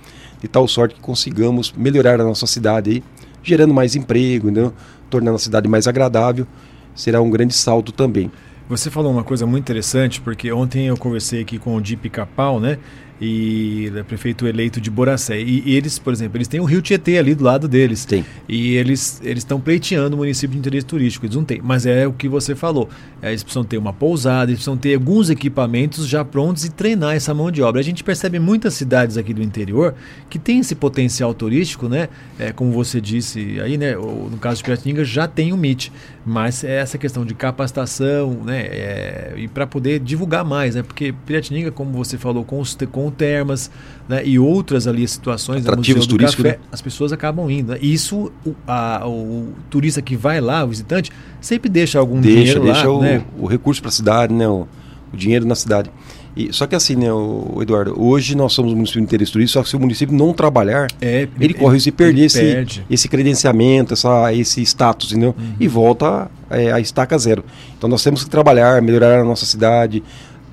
de 0.43 0.49
tal 0.49 0.67
sorte 0.67 0.95
que 0.95 1.01
consigamos 1.01 1.73
melhorar 1.75 2.19
a 2.19 2.23
nossa 2.23 2.45
cidade 2.45 2.91
aí, 2.91 3.03
gerando 3.41 3.73
mais 3.73 3.95
emprego, 3.95 4.51
né? 4.51 4.71
tornando 5.09 5.37
a 5.37 5.39
cidade 5.39 5.69
mais 5.69 5.87
agradável, 5.87 6.45
será 6.93 7.21
um 7.21 7.29
grande 7.29 7.53
salto 7.53 7.93
também. 7.93 8.29
Você 8.67 8.91
falou 8.91 9.11
uma 9.11 9.23
coisa 9.23 9.45
muito 9.45 9.63
interessante, 9.63 10.19
porque 10.19 10.51
ontem 10.51 10.87
eu 10.87 10.97
conversei 10.97 11.41
aqui 11.41 11.57
com 11.57 11.75
o 11.75 11.81
Di 11.81 11.95
Pica-Pau, 11.95 12.59
né? 12.59 12.77
E 13.21 13.91
é 13.95 14.03
prefeito 14.03 14.47
eleito 14.47 14.81
de 14.81 14.89
Boracé. 14.89 15.39
E, 15.39 15.63
e, 15.65 15.75
eles, 15.75 15.97
por 15.99 16.11
exemplo, 16.11 16.37
eles 16.37 16.47
têm 16.47 16.59
o 16.59 16.65
Rio 16.65 16.81
Tietê 16.81 17.17
ali 17.17 17.35
do 17.35 17.43
lado 17.43 17.67
deles. 17.67 18.05
Tem. 18.05 18.25
E 18.47 18.75
eles 18.75 19.21
eles 19.23 19.39
estão 19.39 19.59
pleiteando 19.59 20.15
o 20.15 20.19
município 20.19 20.53
de 20.53 20.59
interesse 20.59 20.85
turístico. 20.85 21.25
Eles 21.25 21.35
não 21.35 21.43
têm. 21.43 21.61
Mas 21.63 21.85
é 21.85 22.07
o 22.07 22.13
que 22.13 22.27
você 22.27 22.55
falou. 22.55 22.89
É, 23.21 23.29
eles 23.29 23.43
precisam 23.43 23.63
ter 23.63 23.77
uma 23.77 23.93
pousada, 23.93 24.51
eles 24.51 24.57
precisam 24.57 24.77
ter 24.77 24.95
alguns 24.95 25.29
equipamentos 25.29 26.07
já 26.07 26.25
prontos 26.25 26.65
e 26.65 26.71
treinar 26.71 27.15
essa 27.15 27.33
mão 27.33 27.49
de 27.49 27.61
obra. 27.61 27.79
A 27.79 27.83
gente 27.83 28.03
percebe 28.03 28.39
muitas 28.39 28.73
cidades 28.73 29.17
aqui 29.17 29.33
do 29.33 29.41
interior 29.41 29.95
que 30.29 30.37
têm 30.37 30.59
esse 30.59 30.75
potencial 30.75 31.33
turístico, 31.33 31.87
né? 31.87 32.09
É, 32.37 32.51
como 32.51 32.71
você 32.71 32.99
disse 32.99 33.59
aí, 33.61 33.77
né? 33.77 33.95
no 33.95 34.37
caso 34.37 34.57
de 34.57 34.63
Piratininga 34.63 35.05
já 35.05 35.27
tem 35.27 35.53
o 35.53 35.55
MIT. 35.55 35.91
Mas 36.25 36.63
é 36.63 36.79
essa 36.79 36.97
questão 36.97 37.25
de 37.25 37.33
capacitação, 37.33 38.31
né? 38.45 38.61
É, 38.61 39.33
e 39.35 39.47
para 39.47 39.67
poder 39.67 39.99
divulgar 39.99 40.45
mais, 40.45 40.75
né? 40.75 40.81
Porque 40.81 41.13
Piratininga, 41.25 41.69
como 41.69 41.91
você 41.91 42.17
falou, 42.17 42.45
com, 42.45 42.61
os, 42.61 42.77
com 42.91 43.11
Termas 43.11 43.69
né? 44.07 44.25
e 44.25 44.39
outras 44.39 44.87
ali 44.87 45.05
situações, 45.05 45.67
atrativos 45.67 46.07
turísticos, 46.07 46.45
né? 46.45 46.57
as 46.71 46.81
pessoas 46.81 47.11
acabam 47.11 47.49
indo. 47.51 47.73
Né? 47.73 47.79
E 47.81 47.93
isso, 47.93 48.31
o, 48.45 48.55
a, 48.65 49.05
o, 49.05 49.49
turista 49.69 50.01
que 50.01 50.15
vai 50.15 50.39
lá, 50.39 50.63
o 50.63 50.69
visitante, 50.69 51.11
sempre 51.41 51.69
deixa 51.69 51.99
algum 51.99 52.21
deixa, 52.21 52.37
dinheiro 52.37 52.63
deixa 52.63 52.87
lá, 52.87 52.93
o, 52.93 53.01
né? 53.01 53.25
o 53.37 53.45
recurso 53.45 53.81
para 53.81 53.89
a 53.89 53.93
cidade, 53.93 54.33
né? 54.33 54.47
O, 54.47 54.65
o 55.11 55.17
dinheiro 55.17 55.45
na 55.45 55.55
cidade. 55.55 55.91
E, 56.35 56.51
só 56.51 56.65
que 56.65 56.75
assim, 56.75 56.95
né, 56.95 57.11
o, 57.13 57.59
Eduardo, 57.61 57.93
hoje 57.97 58.35
nós 58.35 58.53
somos 58.53 58.71
um 58.71 58.75
município 58.75 59.01
de 59.01 59.05
interesse 59.05 59.31
turístico, 59.31 59.59
só 59.59 59.63
que 59.63 59.69
se 59.69 59.75
o 59.75 59.79
município 59.79 60.15
não 60.15 60.33
trabalhar, 60.33 60.87
é, 60.99 61.27
ele 61.39 61.53
corre 61.53 61.77
de 61.77 61.91
perder 61.91 62.25
esse, 62.25 62.39
perde. 62.39 62.85
esse 62.89 63.07
credenciamento, 63.07 63.93
essa, 63.93 64.33
esse 64.33 64.61
status, 64.61 65.11
entendeu? 65.11 65.35
Uhum. 65.37 65.55
E 65.59 65.67
volta 65.67 66.29
é, 66.49 66.71
a 66.71 66.79
estaca 66.79 67.17
zero. 67.17 67.43
Então 67.77 67.87
nós 67.87 68.03
temos 68.03 68.23
que 68.23 68.29
trabalhar, 68.29 68.81
melhorar 68.81 69.19
a 69.19 69.23
nossa 69.23 69.45
cidade, 69.45 70.01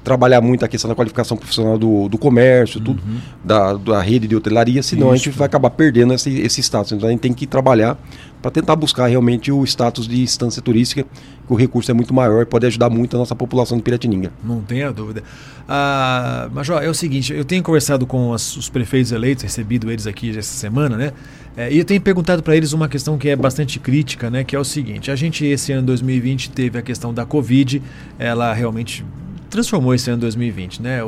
trabalhar 0.05 0.41
muito 0.41 0.65
a 0.65 0.69
questão 0.69 0.89
da 0.89 0.95
qualificação 0.95 1.37
profissional 1.37 1.79
do, 1.79 2.09
do 2.09 2.19
comércio, 2.19 2.79
uhum. 2.79 2.85
tudo, 2.85 3.03
da, 3.45 3.75
da 3.75 4.01
rede 4.01 4.27
de 4.27 4.37
hotelaria, 4.37 4.83
senão 4.83 5.09
Isso. 5.09 5.15
a 5.15 5.17
gente 5.17 5.39
vai 5.39 5.47
acabar 5.47 5.71
perdendo 5.71 6.13
esse, 6.15 6.41
esse 6.41 6.61
status. 6.63 6.93
Então 6.93 7.09
a 7.09 7.13
gente 7.13 7.21
tem 7.21 7.33
que 7.33 7.47
trabalhar 7.47 7.99
para 8.41 8.51
tentar 8.51 8.77
buscar 8.77 9.07
realmente 9.07 9.53
o 9.53 9.63
status 9.65 10.09
de 10.09 10.23
instância 10.23 10.63
turística, 10.63 11.07
que 11.51 11.55
o 11.55 11.57
recurso 11.57 11.91
é 11.91 11.95
muito 11.95 12.15
maior 12.15 12.43
e 12.43 12.47
pode 12.47 12.65
ajudar 12.67 12.89
muito 12.89 13.17
a 13.17 13.19
nossa 13.19 13.35
população 13.35 13.77
de 13.77 13.83
Piratininga. 13.83 14.33
Não 14.43 14.61
tenha 14.61 14.93
dúvida. 14.93 15.23
Ah, 15.69 16.49
Major, 16.53 16.81
é 16.83 16.89
o 16.89 16.95
seguinte, 16.95 17.33
eu 17.33 17.45
tenho 17.45 17.63
conversado 17.63 18.07
com 18.07 18.33
as, 18.33 18.57
os 18.57 18.69
prefeitos 18.69 19.11
eleitos, 19.11 19.43
recebido 19.43 19.91
eles 19.91 20.07
aqui 20.07 20.31
essa 20.31 20.55
semana, 20.55 20.97
né? 20.97 21.13
É, 21.57 21.73
e 21.73 21.79
eu 21.79 21.85
tenho 21.85 22.01
perguntado 22.01 22.43
para 22.43 22.57
eles 22.57 22.73
uma 22.73 22.89
questão 22.89 23.19
que 23.19 23.29
é 23.29 23.35
bastante 23.35 23.81
crítica, 23.81 24.31
né? 24.31 24.45
Que 24.45 24.55
é 24.55 24.59
o 24.59 24.65
seguinte, 24.65 25.11
a 25.11 25.17
gente 25.17 25.45
esse 25.45 25.73
ano 25.73 25.83
2020 25.89 26.51
teve 26.51 26.79
a 26.79 26.83
questão 26.83 27.13
da 27.13 27.27
Covid, 27.27 27.83
ela 28.19 28.55
realmente 28.55 29.05
transformou 29.51 29.95
esse 29.95 30.11
ano 30.11 30.21
2020, 30.21 30.81
né? 30.81 31.01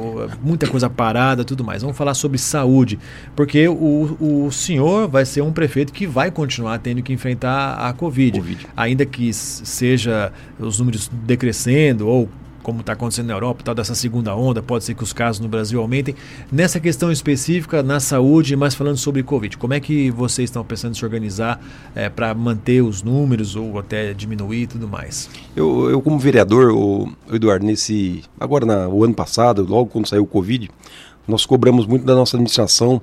muita 0.43 0.67
coisa 0.67 0.91
parada, 0.91 1.45
tudo 1.45 1.65
mais. 1.65 1.83
Vamos 1.83 1.97
falar 1.97 2.15
sobre 2.15 2.37
saúde, 2.39 2.99
porque 3.35 3.69
o, 3.69 4.17
o 4.47 4.51
senhor 4.51 5.09
vai 5.09 5.25
ser 5.25 5.43
um 5.43 5.53
prefeito 5.53 5.93
que 5.93 6.07
vai 6.07 6.31
continuar 6.31 6.79
tendo 6.79 7.03
que 7.03 7.13
enfrentar 7.13 7.75
a 7.75 7.93
COVID, 7.93 8.39
COVID. 8.39 8.67
ainda 8.77 9.07
que 9.07 9.33
seja 9.33 10.33
os 10.59 10.79
números 10.79 11.11
decrescendo 11.25 12.09
ou 12.09 12.29
como 12.63 12.81
está 12.81 12.93
acontecendo 12.93 13.27
na 13.27 13.35
Europa, 13.35 13.63
tal 13.65 13.75
dessa 13.75 13.95
segunda 13.95 14.35
onda, 14.35 14.63
pode 14.63 14.85
ser 14.85 14.95
que 14.95 15.03
os 15.03 15.13
casos 15.13 15.41
no 15.41 15.49
Brasil 15.49 15.81
aumentem. 15.81 16.15
Nessa 16.51 16.79
questão 16.79 17.11
específica, 17.11 17.83
na 17.83 18.01
saúde, 18.01 18.55
mas 18.57 18.75
falando 18.75 18.97
sobre 18.97 19.23
Covid, 19.23 19.57
como 19.57 19.75
é 19.75 19.81
que 19.81 20.11
vocês 20.11 20.49
estão 20.49 20.65
pensando 20.65 20.93
em 20.93 20.95
se 20.95 21.05
organizar 21.05 21.61
é, 21.95 22.09
para 22.09 22.35
manter 22.35 22.83
os 22.83 23.03
números 23.03 23.57
ou 23.57 23.79
até 23.79 24.15
diminuir 24.15 24.63
e 24.63 24.67
tudo 24.67 24.89
mais? 24.89 25.29
Eu, 25.57 25.91
eu 25.91 26.01
como 26.01 26.19
vereador, 26.19 26.71
o, 26.73 27.13
Eduardo, 27.33 27.67
nesse 27.67 28.23
agora 28.39 28.65
no 28.65 29.05
ano 29.05 29.15
passado, 29.15 29.67
logo 29.69 29.91
quando 29.91 30.07
saiu 30.07 30.23
o 30.23 30.27
Covid, 30.27 30.71
nós 31.27 31.47
cobramos 31.47 31.87
muito 31.87 32.05
da 32.05 32.15
nossa 32.15 32.37
administração 32.37 33.01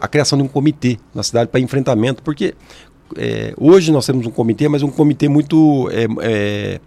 a 0.00 0.06
criação 0.06 0.38
de 0.38 0.44
um 0.44 0.48
comitê 0.48 0.96
na 1.14 1.22
cidade 1.22 1.50
para 1.50 1.58
enfrentamento, 1.60 2.22
porque 2.22 2.54
é, 3.16 3.52
hoje 3.56 3.90
nós 3.90 4.06
temos 4.06 4.26
um 4.26 4.30
comitê, 4.30 4.68
mas 4.68 4.82
um 4.82 4.90
comitê 4.90 5.28
muito 5.28 5.88
é, 5.90 6.80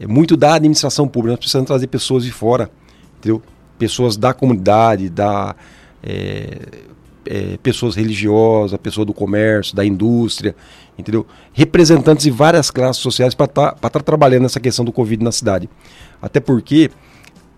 é, 0.00 0.06
muito 0.06 0.36
da 0.36 0.54
administração 0.54 1.08
pública. 1.08 1.32
Nós 1.32 1.40
precisamos 1.40 1.66
trazer 1.66 1.86
pessoas 1.86 2.24
de 2.24 2.32
fora, 2.32 2.70
entendeu? 3.18 3.42
Pessoas 3.78 4.16
da 4.16 4.32
comunidade, 4.32 5.08
da 5.08 5.54
é, 6.02 6.58
é, 7.26 7.58
pessoas 7.62 7.94
religiosas, 7.94 8.78
pessoas 8.78 9.06
do 9.06 9.12
comércio, 9.12 9.76
da 9.76 9.84
indústria, 9.84 10.54
entendeu? 10.98 11.26
Representantes 11.52 12.24
de 12.24 12.30
várias 12.30 12.70
classes 12.70 13.02
sociais 13.02 13.34
para 13.34 13.46
estar 13.46 13.72
tá, 13.72 13.90
tá 13.90 14.00
trabalhando 14.00 14.42
nessa 14.42 14.60
questão 14.60 14.84
do 14.84 14.92
Covid 14.92 15.22
na 15.22 15.32
cidade. 15.32 15.68
Até 16.20 16.40
porque 16.40 16.90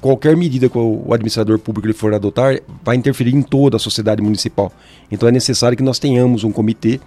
qualquer 0.00 0.37
medida 0.37 0.69
que 0.69 0.78
o 0.78 1.12
administrador 1.12 1.59
público 1.59 1.99
for 1.99 2.14
adotar 2.14 2.61
vai 2.83 2.97
interferir 2.97 3.35
em 3.35 3.42
toda 3.42 3.76
a 3.76 3.80
sociedade 3.80 4.23
municipal. 4.23 4.73
Então 5.11 5.28
é 5.28 5.33
necessário 5.33 5.76
que 5.76 5.83
nós 5.83 5.99
tenhamos 5.99 6.45
um 6.45 6.52
comitê 6.52 7.00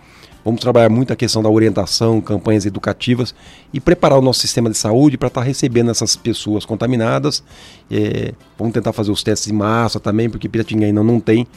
Vamos 0.44 0.60
trabalhar 0.60 0.90
muito 0.90 1.14
a 1.14 1.16
questão 1.16 1.42
da 1.42 1.50
orientação, 1.50 2.20
campanhas 2.20 2.66
educativas 2.66 3.34
e 3.74 3.80
preparar 3.80 4.20
o 4.20 4.22
nosso 4.22 4.42
sistema 4.42 4.70
de 4.70 4.78
saúde 4.78 5.18
para 5.18 5.30
estar 5.30 5.40
tá 5.40 5.48
recebendo 5.48 5.90
essas 5.90 6.18
pessoas 6.18 6.66
contaminadas. 6.66 7.42
É, 7.90 8.34
vamos 8.58 8.74
tentar 8.74 8.92
fazer 8.92 9.10
os 9.10 9.24
testes 9.24 9.48
de 9.48 9.54
massa 9.54 10.02
também, 10.02 10.30
porque 10.30 10.50
Piratininga 10.50 10.88
ainda 10.88 11.02
não 11.02 11.20
tem, 11.20 11.48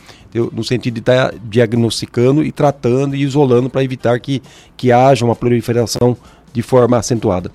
no 0.52 0.62
sentido 0.62 0.94
de 0.94 1.00
estar 1.00 1.32
tá 1.32 1.38
diagnosticando 1.44 2.44
e 2.44 2.52
tratando 2.52 3.16
e 3.16 3.22
isolando 3.22 3.68
para 3.68 3.82
evitar 3.82 4.20
que, 4.20 4.40
que 4.76 4.92
haja 4.92 5.24
uma 5.24 5.34
proliferação 5.34 6.16
de 6.52 6.62
forma 6.62 6.96
acentuada. 6.96 7.50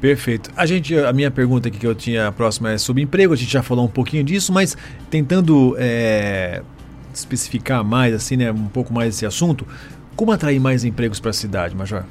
Perfeito. 0.00 0.50
A 0.56 0.64
gente, 0.64 0.96
a 0.96 1.12
minha 1.12 1.30
pergunta 1.30 1.68
aqui 1.68 1.78
que 1.78 1.86
eu 1.86 1.94
tinha 1.94 2.30
próxima 2.30 2.70
é 2.70 2.78
sobre 2.78 3.02
emprego. 3.02 3.32
A 3.32 3.36
gente 3.36 3.52
já 3.52 3.62
falou 3.62 3.84
um 3.84 3.88
pouquinho 3.88 4.22
disso, 4.22 4.52
mas 4.52 4.76
tentando 5.10 5.74
é, 5.78 6.62
especificar 7.12 7.84
mais, 7.84 8.14
assim, 8.14 8.36
né, 8.36 8.52
um 8.52 8.68
pouco 8.68 8.92
mais 8.92 9.14
esse 9.14 9.26
assunto, 9.26 9.66
como 10.14 10.30
atrair 10.30 10.60
mais 10.60 10.84
empregos 10.84 11.18
para 11.18 11.30
a 11.30 11.34
cidade, 11.34 11.76
Major? 11.76 12.04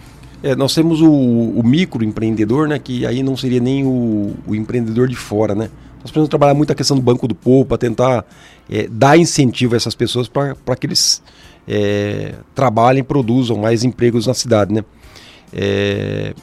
É, 0.43 0.55
nós 0.55 0.73
temos 0.75 1.01
o, 1.01 1.09
o 1.09 1.63
microempreendedor, 1.63 2.67
né, 2.67 2.77
que 2.77 3.05
aí 3.05 3.23
não 3.23 3.35
seria 3.35 3.59
nem 3.59 3.85
o, 3.85 4.35
o, 4.45 4.53
empreendedor 4.53 5.07
de 5.07 5.15
fora, 5.15 5.55
né? 5.55 5.69
Nós 5.95 6.11
precisamos 6.11 6.29
trabalhar 6.29 6.53
muito 6.53 6.71
a 6.71 6.75
questão 6.75 6.95
do 6.95 7.01
Banco 7.01 7.27
do 7.27 7.33
Povo 7.33 7.65
para 7.65 7.77
tentar 7.77 8.23
é, 8.69 8.87
dar 8.87 9.17
incentivo 9.17 9.73
a 9.73 9.77
essas 9.77 9.95
pessoas 9.95 10.29
para 10.29 10.75
que 10.79 10.85
eles 10.85 11.23
é, 11.67 12.35
trabalhem, 12.53 13.03
produzam 13.03 13.57
mais 13.57 13.83
empregos 13.83 14.27
na 14.27 14.33
cidade, 14.33 14.73
né? 14.73 14.85
É, 15.51 16.33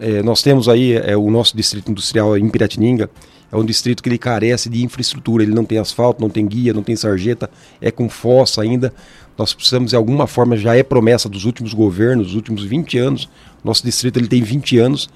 é, 0.00 0.22
nós 0.22 0.42
temos 0.42 0.68
aí 0.68 0.94
é, 0.94 1.16
o 1.16 1.30
nosso 1.30 1.56
distrito 1.56 1.90
industrial 1.90 2.36
em 2.36 2.48
Piratininga, 2.48 3.10
é 3.52 3.56
um 3.56 3.64
distrito 3.64 4.02
que 4.02 4.08
ele 4.08 4.16
carece 4.16 4.70
de 4.70 4.82
infraestrutura, 4.82 5.42
ele 5.42 5.52
não 5.52 5.64
tem 5.64 5.76
asfalto, 5.76 6.22
não 6.22 6.30
tem 6.30 6.46
guia, 6.46 6.72
não 6.72 6.82
tem 6.82 6.96
sarjeta, 6.96 7.50
é 7.82 7.90
com 7.90 8.08
fossa 8.08 8.62
ainda. 8.62 8.94
Nós 9.36 9.52
precisamos 9.52 9.90
de 9.90 9.96
alguma 9.96 10.26
forma, 10.26 10.56
já 10.56 10.74
é 10.74 10.82
promessa 10.82 11.28
dos 11.28 11.44
últimos 11.44 11.74
governos, 11.74 12.28
dos 12.28 12.34
últimos 12.34 12.64
20 12.64 12.98
anos. 12.98 13.28
Nosso 13.62 13.84
distrito 13.84 14.18
ele 14.18 14.26
tem 14.26 14.42
20 14.42 14.78
anos, 14.78 15.10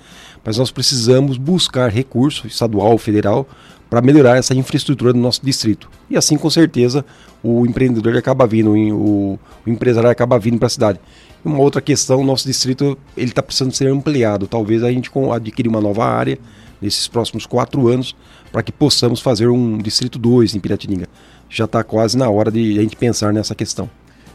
mas 0.44 0.58
nós 0.58 0.70
precisamos 0.70 1.38
buscar 1.38 1.90
recurso 1.90 2.46
estadual, 2.46 2.99
federal, 2.99 3.49
para 3.88 4.02
melhorar 4.02 4.37
essa 4.37 4.54
infraestrutura 4.54 5.14
do 5.14 5.18
nosso 5.18 5.44
distrito. 5.44 5.88
E 6.11 6.16
assim, 6.16 6.37
com 6.37 6.50
certeza, 6.50 7.04
o 7.42 7.64
empreendedor 7.64 8.16
acaba 8.16 8.46
vindo, 8.46 8.73
o, 8.73 9.38
o 9.66 9.70
empresário 9.70 10.11
acaba 10.11 10.38
vindo 10.38 10.58
para 10.58 10.66
a 10.66 10.70
cidade. 10.70 11.00
Uma 11.44 11.58
outra 11.58 11.80
questão, 11.80 12.24
nosso 12.24 12.46
distrito 12.46 12.98
ele 13.16 13.30
está 13.30 13.42
precisando 13.42 13.72
ser 13.72 13.88
ampliado. 13.88 14.46
Talvez 14.46 14.82
a 14.82 14.90
gente 14.90 15.10
adquirir 15.32 15.68
uma 15.68 15.80
nova 15.80 16.04
área 16.04 16.38
nesses 16.80 17.08
próximos 17.08 17.46
quatro 17.46 17.88
anos 17.88 18.14
para 18.52 18.62
que 18.62 18.72
possamos 18.72 19.20
fazer 19.20 19.48
um 19.48 19.78
Distrito 19.78 20.18
2 20.18 20.54
em 20.54 20.60
Piratininga. 20.60 21.06
Já 21.48 21.64
está 21.64 21.82
quase 21.84 22.16
na 22.16 22.28
hora 22.28 22.50
de 22.50 22.78
a 22.78 22.82
gente 22.82 22.96
pensar 22.96 23.32
nessa 23.32 23.54
questão. 23.54 23.88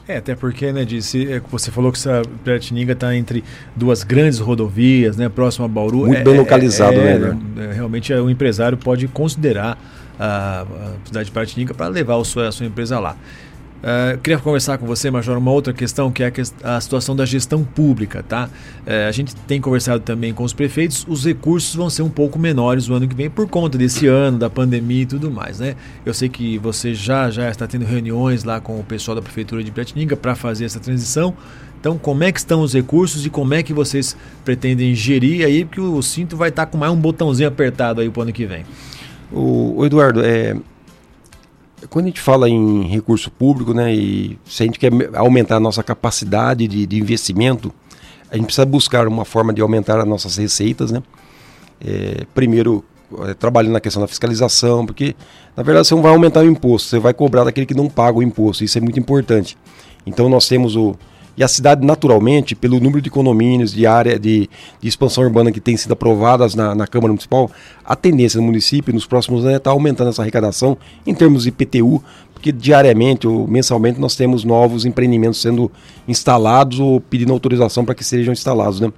É, 0.08 0.18
até 0.18 0.36
porque, 0.36 0.72
né, 0.72 0.84
disse, 0.84 1.32
é, 1.32 1.42
você 1.52 1.72
falou 1.72 1.92
que 1.92 1.98
essa 1.98 2.22
Piratininga 2.44 2.94
está 2.94 3.16
entre 3.16 3.44
duas 3.76 4.04
grandes 4.04 4.40
rodovias, 4.40 5.16
né, 5.16 5.30
próximo 5.30 5.66
a 5.66 5.68
Bauru. 5.68 6.00
Muito 6.00 6.18
é, 6.18 6.24
bem 6.24 6.38
localizado, 6.38 6.96
é, 6.96 7.20
né? 7.20 7.40
É, 7.58 7.74
realmente 7.74 8.14
o 8.14 8.30
empresário 8.30 8.78
pode 8.78 9.08
considerar 9.08 9.78
a, 10.20 10.62
a 10.62 11.06
cidade 11.06 11.26
de 11.26 11.32
Piratininga 11.32 11.74
para 11.74 11.88
levar 11.88 12.20
a 12.20 12.24
sua, 12.24 12.48
a 12.48 12.52
sua 12.52 12.66
empresa 12.66 13.00
lá. 13.00 13.16
Uh, 13.82 14.16
queria 14.20 14.38
conversar 14.38 14.78
com 14.78 14.86
você, 14.86 15.10
Major, 15.10 15.36
uma 15.38 15.50
outra 15.50 15.74
questão 15.74 16.12
que 16.12 16.22
é 16.22 16.32
a, 16.64 16.76
a 16.76 16.82
situação 16.82 17.16
da 17.16 17.26
gestão 17.26 17.64
pública, 17.64 18.22
tá? 18.22 18.48
Uh, 18.86 19.10
a 19.10 19.12
gente 19.12 19.36
tem 19.36 19.60
conversado 19.60 20.04
também 20.04 20.34
com 20.34 20.44
os 20.44 20.54
prefeitos, 20.54 21.04
os 21.10 21.26
recursos 21.26 21.74
vão 21.74 21.90
ser 21.90 22.04
um 22.04 22.10
pouco 22.10 22.38
menores 22.38 22.88
o 22.90 22.94
ano 22.94 23.08
que 23.08 23.16
vem 23.16 23.28
por 23.28 23.48
conta 23.48 23.80
desse 23.80 24.06
ano, 24.06 24.38
da 24.38 24.52
pandemia 24.52 25.02
e 25.02 25.06
tudo 25.08 25.32
mais, 25.32 25.60
né? 25.60 25.76
Eu 26.06 26.14
sei 26.14 26.30
que 26.30 26.60
você 26.60 26.94
já, 26.94 27.32
já 27.32 27.50
está 27.50 27.66
tendo 27.66 27.84
reuniões 27.84 28.44
lá 28.44 28.62
com 28.62 28.80
o 28.80 28.84
pessoal 28.84 29.16
da 29.16 29.22
Prefeitura 29.22 29.64
de 29.64 29.72
Piratininga 29.72 30.16
para 30.16 30.36
fazer 30.36 30.66
essa 30.66 30.80
transição. 30.80 31.34
Então, 31.80 31.98
como 31.98 32.24
é 32.24 32.32
que 32.32 32.38
estão 32.38 32.62
os 32.62 32.76
recursos 32.76 33.26
e 33.26 33.30
como 33.32 33.56
é 33.56 33.64
que 33.64 33.74
vocês 33.74 34.16
pretendem 34.46 34.94
gerir 34.94 35.44
aí, 35.44 35.66
porque 35.66 35.82
o 35.82 36.00
cinto 36.04 36.38
vai 36.38 36.50
estar 36.50 36.68
tá 36.68 36.72
com 36.72 36.78
mais 36.78 36.94
um 36.94 36.96
botãozinho 36.96 37.50
apertado 37.50 38.02
aí 38.02 38.10
para 38.12 38.20
o 38.20 38.24
ano 38.24 38.32
que 38.32 38.46
vem? 38.46 38.64
O, 39.32 39.74
o 39.78 39.86
Eduardo, 39.88 40.22
é, 40.24 40.56
quando 41.90 42.06
a 42.06 42.08
gente 42.10 42.22
fala 42.22 42.50
em 42.50 42.84
recurso 42.88 43.32
público, 43.32 43.74
né, 43.74 43.94
e 43.94 44.38
se 44.46 44.64
a 44.64 44.66
gente 44.66 44.80
quer 44.80 44.92
aumentar 45.16 45.58
a 45.58 45.60
nossa 45.60 45.84
capacidade 45.84 46.68
de, 46.68 46.86
de 46.86 47.00
investimento, 47.00 47.74
a 48.30 48.36
gente 48.36 48.46
precisa 48.46 48.66
buscar 48.66 49.08
uma 49.08 49.26
forma 49.26 49.54
de 49.54 49.62
aumentar 49.62 50.00
as 50.00 50.08
nossas 50.08 50.38
receitas, 50.38 50.92
né? 50.92 51.04
É, 51.84 52.26
primeiro, 52.34 52.84
é, 53.28 53.34
trabalhando 53.34 53.74
na 53.74 53.82
questão 53.82 54.02
da 54.02 54.08
fiscalização, 54.08 54.86
porque 54.86 55.16
na 55.58 55.64
verdade 55.64 55.88
você 55.88 55.96
não 55.96 56.02
vai 56.02 56.14
aumentar 56.14 56.42
o 56.42 56.50
imposto, 56.50 56.90
você 56.90 57.00
vai 57.00 57.14
cobrar 57.14 57.44
daquele 57.44 57.66
que 57.66 57.74
não 57.74 57.90
paga 57.90 58.18
o 58.18 58.24
imposto, 58.24 58.64
isso 58.64 58.78
é 58.78 58.82
muito 58.82 59.00
importante. 59.00 59.58
Então 60.06 60.30
nós 60.30 60.48
temos 60.48 60.76
o, 60.76 60.96
e 61.38 61.44
a 61.44 61.48
cidade, 61.48 61.86
naturalmente, 61.86 62.56
pelo 62.56 62.80
número 62.80 63.02
de 63.02 63.10
condomínios, 63.10 63.74
de 63.74 63.88
área 63.88 64.20
de, 64.20 64.50
de 64.82 64.88
expansão 64.88 65.24
urbana 65.24 65.52
que 65.52 65.62
tem 65.62 65.78
sido 65.78 65.94
aprovadas 65.94 66.56
na, 66.56 66.76
na, 66.76 66.86
Câmara 66.86 67.10
Municipal, 67.10 67.50
a 67.86 67.96
tendência 67.96 68.40
do 68.40 68.44
município 68.44 68.94
nos 68.94 69.06
próximos 69.06 69.42
anos 69.42 69.54
é 69.54 69.58
estar 69.58 69.70
tá 69.70 69.74
aumentando 69.74 70.10
essa 70.10 70.22
arrecadação 70.22 70.78
em 71.08 71.14
termos 71.14 71.44
de 71.44 71.50
IPTU, 71.50 72.04
porque 72.34 72.52
diariamente 72.52 73.28
ou 73.28 73.48
mensalmente 73.48 74.00
nós 74.00 74.16
temos 74.16 74.44
novos 74.44 74.84
empreendimentos 74.86 75.40
sendo 75.40 75.72
instalados 76.08 76.80
ou 76.80 77.00
pedindo 77.00 77.32
autorização 77.32 77.86
para 77.86 77.96
que 77.96 78.04
sejam 78.04 78.34
instalados. 78.34 78.82
Né? 78.82 78.92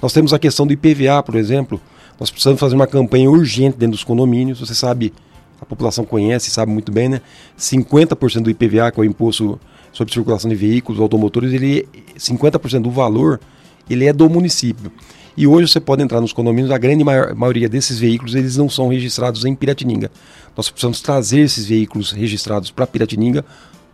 Nós 0.00 0.12
temos 0.12 0.34
a 0.34 0.38
questão 0.38 0.66
do 0.66 0.72
IPVA, 0.72 1.22
por 1.22 1.36
exemplo. 1.36 1.80
Nós 2.20 2.30
precisamos 2.30 2.60
fazer 2.60 2.74
uma 2.74 2.86
campanha 2.86 3.30
urgente 3.30 3.78
dentro 3.78 3.92
dos 3.92 4.04
condomínios. 4.04 4.60
Você 4.60 4.74
sabe, 4.74 5.12
a 5.60 5.64
população 5.64 6.04
conhece, 6.04 6.50
sabe 6.50 6.70
muito 6.70 6.92
bem, 6.92 7.08
né? 7.08 7.20
50% 7.58 8.42
do 8.42 8.50
IPVA, 8.50 8.90
que 8.90 9.00
é 9.00 9.02
o 9.02 9.04
imposto 9.04 9.58
sobre 9.92 10.12
circulação 10.12 10.48
de 10.48 10.56
veículos, 10.56 11.00
automotores, 11.00 11.52
ele 11.52 11.86
50% 12.16 12.82
do 12.82 12.90
valor 12.90 13.40
ele 13.88 14.06
é 14.06 14.12
do 14.12 14.28
município. 14.28 14.90
E 15.36 15.46
hoje 15.46 15.70
você 15.72 15.80
pode 15.80 16.02
entrar 16.02 16.20
nos 16.20 16.32
condomínios, 16.32 16.70
a 16.70 16.78
grande 16.78 17.02
maior, 17.02 17.34
maioria 17.34 17.68
desses 17.68 17.98
veículos 17.98 18.34
eles 18.34 18.56
não 18.56 18.68
são 18.68 18.88
registrados 18.88 19.44
em 19.44 19.54
Piratininga. 19.54 20.10
Nós 20.56 20.68
precisamos 20.68 21.00
trazer 21.00 21.40
esses 21.40 21.66
veículos 21.66 22.12
registrados 22.12 22.70
para 22.70 22.86
Piratininga 22.86 23.44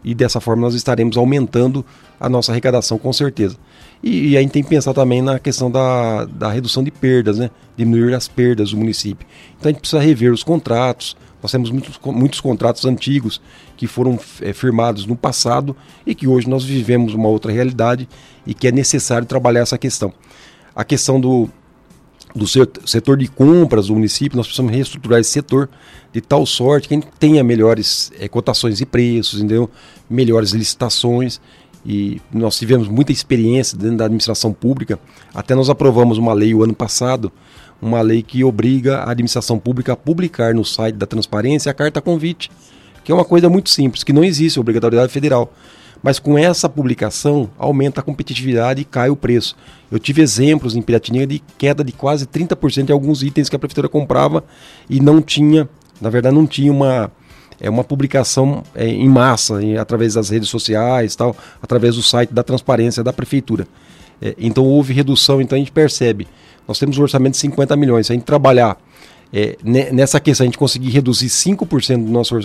e 0.03 0.15
dessa 0.15 0.41
forma 0.41 0.63
nós 0.63 0.75
estaremos 0.75 1.17
aumentando 1.17 1.85
a 2.19 2.29
nossa 2.29 2.53
arrecadação 2.53 2.99
com 2.99 3.13
certeza. 3.13 3.57
E, 4.03 4.31
e, 4.31 4.37
a 4.37 4.41
gente 4.41 4.53
tem 4.53 4.63
que 4.63 4.69
pensar 4.69 4.95
também 4.95 5.21
na 5.21 5.39
questão 5.39 5.71
da, 5.71 6.25
da 6.25 6.51
redução 6.51 6.85
de 6.85 6.91
perdas, 6.91 7.39
né? 7.39 7.51
diminuir 7.77 8.15
as 8.15 8.29
perdas 8.29 8.71
do 8.71 8.77
município. 8.77 9.27
Então 9.59 9.71
a 9.71 9.73
gente 9.73 9.81
precisa 9.81 10.01
rever 10.01 10.33
os 10.33 10.45
contratos, 10.45 11.17
nós 11.43 11.53
temos 11.53 11.71
muitos, 11.71 11.99
muitos 12.05 12.41
contratos 12.41 12.85
antigos 12.85 13.41
que 13.77 13.87
foram 13.87 14.19
é, 14.41 14.53
firmados 14.53 15.07
no 15.07 15.17
passado 15.17 15.77
e 16.07 16.15
que 16.15 16.27
hoje 16.27 16.49
nós 16.49 16.65
vivemos 16.65 17.15
uma 17.15 17.29
outra 17.29 17.53
realidade 17.53 18.09
e 18.47 18.55
que 18.55 18.67
é 18.67 18.73
necessário 18.73 19.27
trabalhar 19.27 19.61
essa 19.61 19.79
questão. 19.79 20.13
A 20.75 20.85
questão 20.85 21.21
do, 21.21 21.49
do 22.35 22.47
setor 22.47 23.17
de 23.17 23.29
compras 23.29 23.87
do 23.87 23.95
município, 23.95 24.37
nós 24.37 24.47
precisamos 24.47 24.73
reestruturar 24.73 25.21
esse 25.21 25.31
setor 25.31 25.69
de 26.13 26.21
tal 26.21 26.45
sorte 26.45 26.89
que 26.89 26.95
a 26.95 26.97
gente 26.97 27.09
tenha 27.19 27.45
melhores 27.45 28.11
é, 28.19 28.29
cotações 28.29 28.81
e 28.81 28.87
preços, 28.87 29.41
entendeu? 29.41 29.71
melhores 30.09 30.51
licitações. 30.51 31.41
E 31.87 32.21
nós 32.33 32.59
tivemos 32.59 32.89
muita 32.89 33.13
experiência 33.13 33.79
dentro 33.79 33.99
da 33.99 34.05
administração 34.05 34.53
pública. 34.53 34.99
Até 35.33 35.55
nós 35.55 35.71
aprovamos 35.71 36.19
uma 36.19 36.33
lei 36.33 36.53
o 36.53 36.63
ano 36.63 36.75
passado 36.75 37.33
uma 37.81 38.01
lei 38.01 38.23
que 38.23 38.43
obriga 38.43 38.99
a 38.99 39.11
administração 39.11 39.59
pública 39.59 39.93
a 39.93 39.97
publicar 39.97 40.55
no 40.55 40.65
site 40.65 40.97
da 40.97 41.07
transparência 41.07 41.71
a 41.71 41.75
carta 41.75 42.01
convite, 42.01 42.51
que 43.05 43.13
é 43.13 43.15
uma 43.15 43.25
coisa 43.25 43.49
muito 43.49 43.71
simples, 43.71 44.05
que 44.05 44.13
não 44.13 44.25
existe 44.25 44.59
obrigatoriedade 44.59 45.13
federal. 45.13 45.53
Mas 46.03 46.19
com 46.19 46.39
essa 46.39 46.69
publicação, 46.69 47.51
aumenta 47.59 48.01
a 48.01 48.05
competitividade 48.05 48.83
e 48.83 48.85
cai 48.85 49.11
o 49.11 49.17
preço. 49.17 49.57
Eu 49.91 49.99
tive 49.99 50.23
exemplos 50.23 50.77
em 50.77 50.83
Piratininga 50.83 51.27
de 51.27 51.43
queda 51.57 51.83
de 51.83 51.93
quase 51.93 52.27
30% 52.27 52.89
em 52.89 52.93
alguns 52.93 53.23
itens 53.23 53.49
que 53.49 53.57
a 53.57 53.59
prefeitura 53.59 53.89
comprava 53.89 54.45
e 54.89 55.01
não 55.01 55.21
tinha, 55.21 55.69
na 56.01 56.09
verdade, 56.09 56.37
não 56.37 56.47
tinha 56.47 56.71
uma, 56.71 57.11
é 57.61 57.69
uma 57.69 57.83
publicação 57.83 58.63
é, 58.75 58.87
em 58.87 59.09
massa, 59.09 59.63
em, 59.63 59.77
através 59.77 60.15
das 60.15 60.29
redes 60.29 60.49
sociais, 60.49 61.17
tal, 61.17 61.37
através 61.61 61.97
do 61.97 62.03
site 62.03 62.33
da 62.33 62.43
transparência 62.43 63.03
da 63.03 63.13
prefeitura. 63.13 63.67
É, 64.23 64.35
então 64.39 64.65
houve 64.65 64.93
redução, 64.93 65.41
então 65.41 65.57
a 65.57 65.59
gente 65.59 65.73
percebe. 65.73 66.29
Nós 66.69 66.79
temos 66.79 66.99
um 66.99 67.03
orçamento 67.03 67.33
de 67.33 67.39
50 67.39 67.75
milhões. 67.77 68.07
Se 68.07 68.13
a 68.13 68.15
gente 68.15 68.27
trabalhar 68.27 68.79
é, 69.33 69.57
nessa 69.65 70.21
questão, 70.21 70.45
a 70.45 70.47
gente 70.47 70.59
conseguir 70.59 70.91
reduzir 70.91 71.29
5% 71.29 72.05
do 72.05 72.13
nosso 72.13 72.39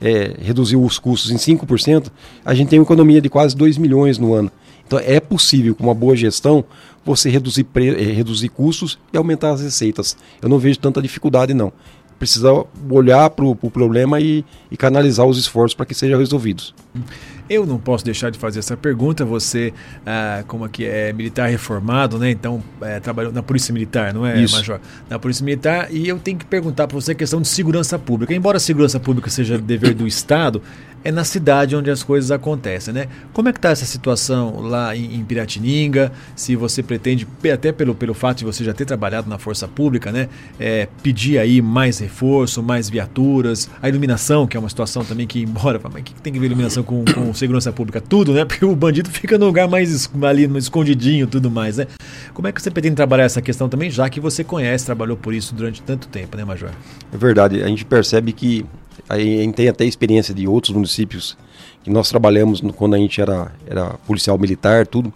é, 0.00 0.34
reduzir 0.40 0.76
os 0.76 0.98
custos 0.98 1.30
em 1.30 1.36
5%, 1.36 2.08
a 2.44 2.54
gente 2.54 2.68
tem 2.68 2.78
uma 2.78 2.84
economia 2.84 3.20
de 3.20 3.30
quase 3.30 3.56
2 3.56 3.78
milhões 3.78 4.18
no 4.18 4.34
ano. 4.34 4.50
Então 4.86 4.98
é 4.98 5.18
possível, 5.20 5.74
com 5.74 5.84
uma 5.84 5.94
boa 5.94 6.14
gestão, 6.14 6.64
você 7.04 7.30
reduzir, 7.30 7.66
é, 7.76 8.12
reduzir 8.12 8.50
custos 8.50 8.98
e 9.12 9.16
aumentar 9.16 9.52
as 9.52 9.62
receitas. 9.62 10.16
Eu 10.40 10.48
não 10.48 10.58
vejo 10.58 10.78
tanta 10.78 11.00
dificuldade, 11.00 11.54
não. 11.54 11.72
Precisa 12.18 12.64
olhar 12.90 13.30
para 13.30 13.44
o 13.44 13.56
pro 13.56 13.70
problema 13.70 14.20
e, 14.20 14.44
e 14.70 14.76
canalizar 14.76 15.26
os 15.26 15.38
esforços 15.38 15.74
para 15.74 15.86
que 15.86 15.94
sejam 15.94 16.18
resolvidos. 16.18 16.74
Eu 17.52 17.66
não 17.66 17.78
posso 17.78 18.04
deixar 18.04 18.30
de 18.30 18.38
fazer 18.38 18.60
essa 18.60 18.76
pergunta. 18.76 19.24
Você, 19.24 19.74
ah, 20.06 20.42
como 20.46 20.64
aqui 20.64 20.84
é 20.86 21.12
militar 21.12 21.48
reformado, 21.48 22.18
né? 22.18 22.30
Então, 22.30 22.62
é, 22.80 22.98
trabalhou 22.98 23.32
na 23.32 23.42
Polícia 23.42 23.72
Militar, 23.72 24.14
não 24.14 24.24
é, 24.26 24.40
Isso. 24.40 24.56
Major? 24.56 24.80
Na 25.10 25.18
Polícia 25.18 25.44
Militar. 25.44 25.88
E 25.90 26.08
eu 26.08 26.18
tenho 26.18 26.38
que 26.38 26.46
perguntar 26.46 26.86
para 26.86 26.94
você 26.94 27.12
a 27.12 27.14
questão 27.14 27.42
de 27.42 27.48
segurança 27.48 27.98
pública. 27.98 28.34
Embora 28.34 28.56
a 28.56 28.60
segurança 28.60 28.98
pública 28.98 29.28
seja 29.28 29.58
dever 29.58 29.92
do 29.94 30.06
Estado, 30.06 30.62
é 31.04 31.10
na 31.10 31.24
cidade 31.24 31.74
onde 31.74 31.90
as 31.90 32.02
coisas 32.02 32.30
acontecem, 32.30 32.94
né? 32.94 33.08
Como 33.32 33.48
é 33.48 33.52
que 33.52 33.58
está 33.58 33.70
essa 33.70 33.84
situação 33.84 34.60
lá 34.60 34.96
em, 34.96 35.16
em, 35.16 35.24
Piratininga? 35.24 36.12
Se 36.36 36.54
você 36.54 36.82
pretende, 36.82 37.26
até 37.52 37.72
pelo, 37.72 37.94
pelo 37.94 38.14
fato 38.14 38.38
de 38.38 38.44
você 38.44 38.64
já 38.64 38.72
ter 38.72 38.84
trabalhado 38.84 39.28
na 39.28 39.38
Força 39.38 39.66
Pública, 39.66 40.12
né? 40.12 40.28
É, 40.58 40.88
pedir 41.02 41.38
aí 41.38 41.60
mais 41.60 41.98
reforço, 41.98 42.62
mais 42.62 42.88
viaturas, 42.88 43.68
a 43.80 43.88
iluminação, 43.88 44.46
que 44.46 44.56
é 44.56 44.60
uma 44.60 44.68
situação 44.68 45.04
também 45.04 45.26
que, 45.26 45.42
embora, 45.42 45.80
mas 45.82 46.02
o 46.02 46.04
que 46.04 46.14
tem 46.14 46.32
que 46.32 46.38
ver 46.38 46.46
iluminação 46.46 46.82
com, 46.82 47.04
com 47.04 47.32
segurança 47.34 47.72
pública? 47.72 48.00
Tudo, 48.00 48.32
né? 48.32 48.44
Porque 48.44 48.64
o 48.64 48.74
bandido 48.76 49.10
fica 49.10 49.36
no 49.36 49.46
lugar 49.46 49.68
mais 49.68 50.10
ali, 50.22 50.46
no 50.46 50.58
escondidinho 50.58 51.26
tudo 51.26 51.50
mais, 51.50 51.78
né? 51.78 51.86
Como 52.32 52.46
é 52.46 52.52
que 52.52 52.62
você 52.62 52.70
pretende 52.70 52.96
trabalhar 52.96 53.24
essa 53.24 53.42
questão 53.42 53.68
também, 53.68 53.90
já 53.90 54.08
que 54.08 54.20
você 54.20 54.44
conhece, 54.44 54.86
trabalhou 54.86 55.16
por 55.16 55.34
isso 55.34 55.54
durante 55.54 55.82
tanto 55.82 56.08
tempo, 56.08 56.36
né, 56.36 56.44
Major? 56.44 56.70
É 57.12 57.16
verdade, 57.16 57.62
a 57.62 57.66
gente 57.66 57.84
percebe 57.84 58.32
que 58.32 58.64
a 59.08 59.18
gente 59.18 59.54
tem 59.54 59.68
até 59.68 59.84
experiência 59.84 60.34
de 60.34 60.46
outros 60.46 60.74
municípios 60.74 61.36
que 61.82 61.90
nós 61.90 62.08
trabalhamos 62.08 62.60
quando 62.76 62.94
a 62.94 62.98
gente 62.98 63.20
era, 63.20 63.52
era 63.66 63.90
policial 64.06 64.38
militar, 64.38 64.86
tudo. 64.86 65.12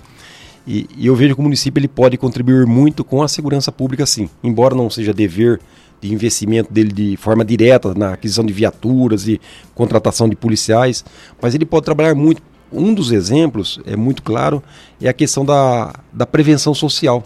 E, 0.67 0.89
e, 0.97 1.07
eu 1.07 1.15
vejo 1.15 1.35
que 1.35 1.41
o 1.41 1.45
município 1.45 1.79
ele 1.79 1.89
pode 1.89 2.17
contribuir 2.17 2.67
muito 2.67 3.05
com 3.05 3.23
a 3.23 3.29
segurança 3.29 3.71
pública, 3.71 4.05
sim. 4.05 4.29
Embora 4.43 4.75
não 4.75 4.91
seja 4.91 5.15
dever 5.15 5.61
de 6.01 6.13
investimento 6.13 6.73
dele 6.73 6.93
de 6.93 7.17
forma 7.17 7.45
direta 7.45 7.95
na 7.95 8.15
aquisição 8.15 8.45
de 8.45 8.53
viaturas 8.53 9.29
e 9.29 9.41
contratação 9.75 10.29
de 10.29 10.35
policiais, 10.35 11.05
mas 11.41 11.55
ele 11.55 11.65
pode 11.65 11.85
trabalhar 11.85 12.15
muito. 12.15 12.43
Um 12.73 12.93
dos 12.93 13.13
exemplos, 13.13 13.81
é 13.87 13.95
muito 13.95 14.23
claro, 14.23 14.61
é 15.01 15.09
a 15.09 15.13
questão 15.13 15.45
da, 15.45 15.95
da 16.13 16.27
prevenção 16.27 16.75
social. 16.75 17.25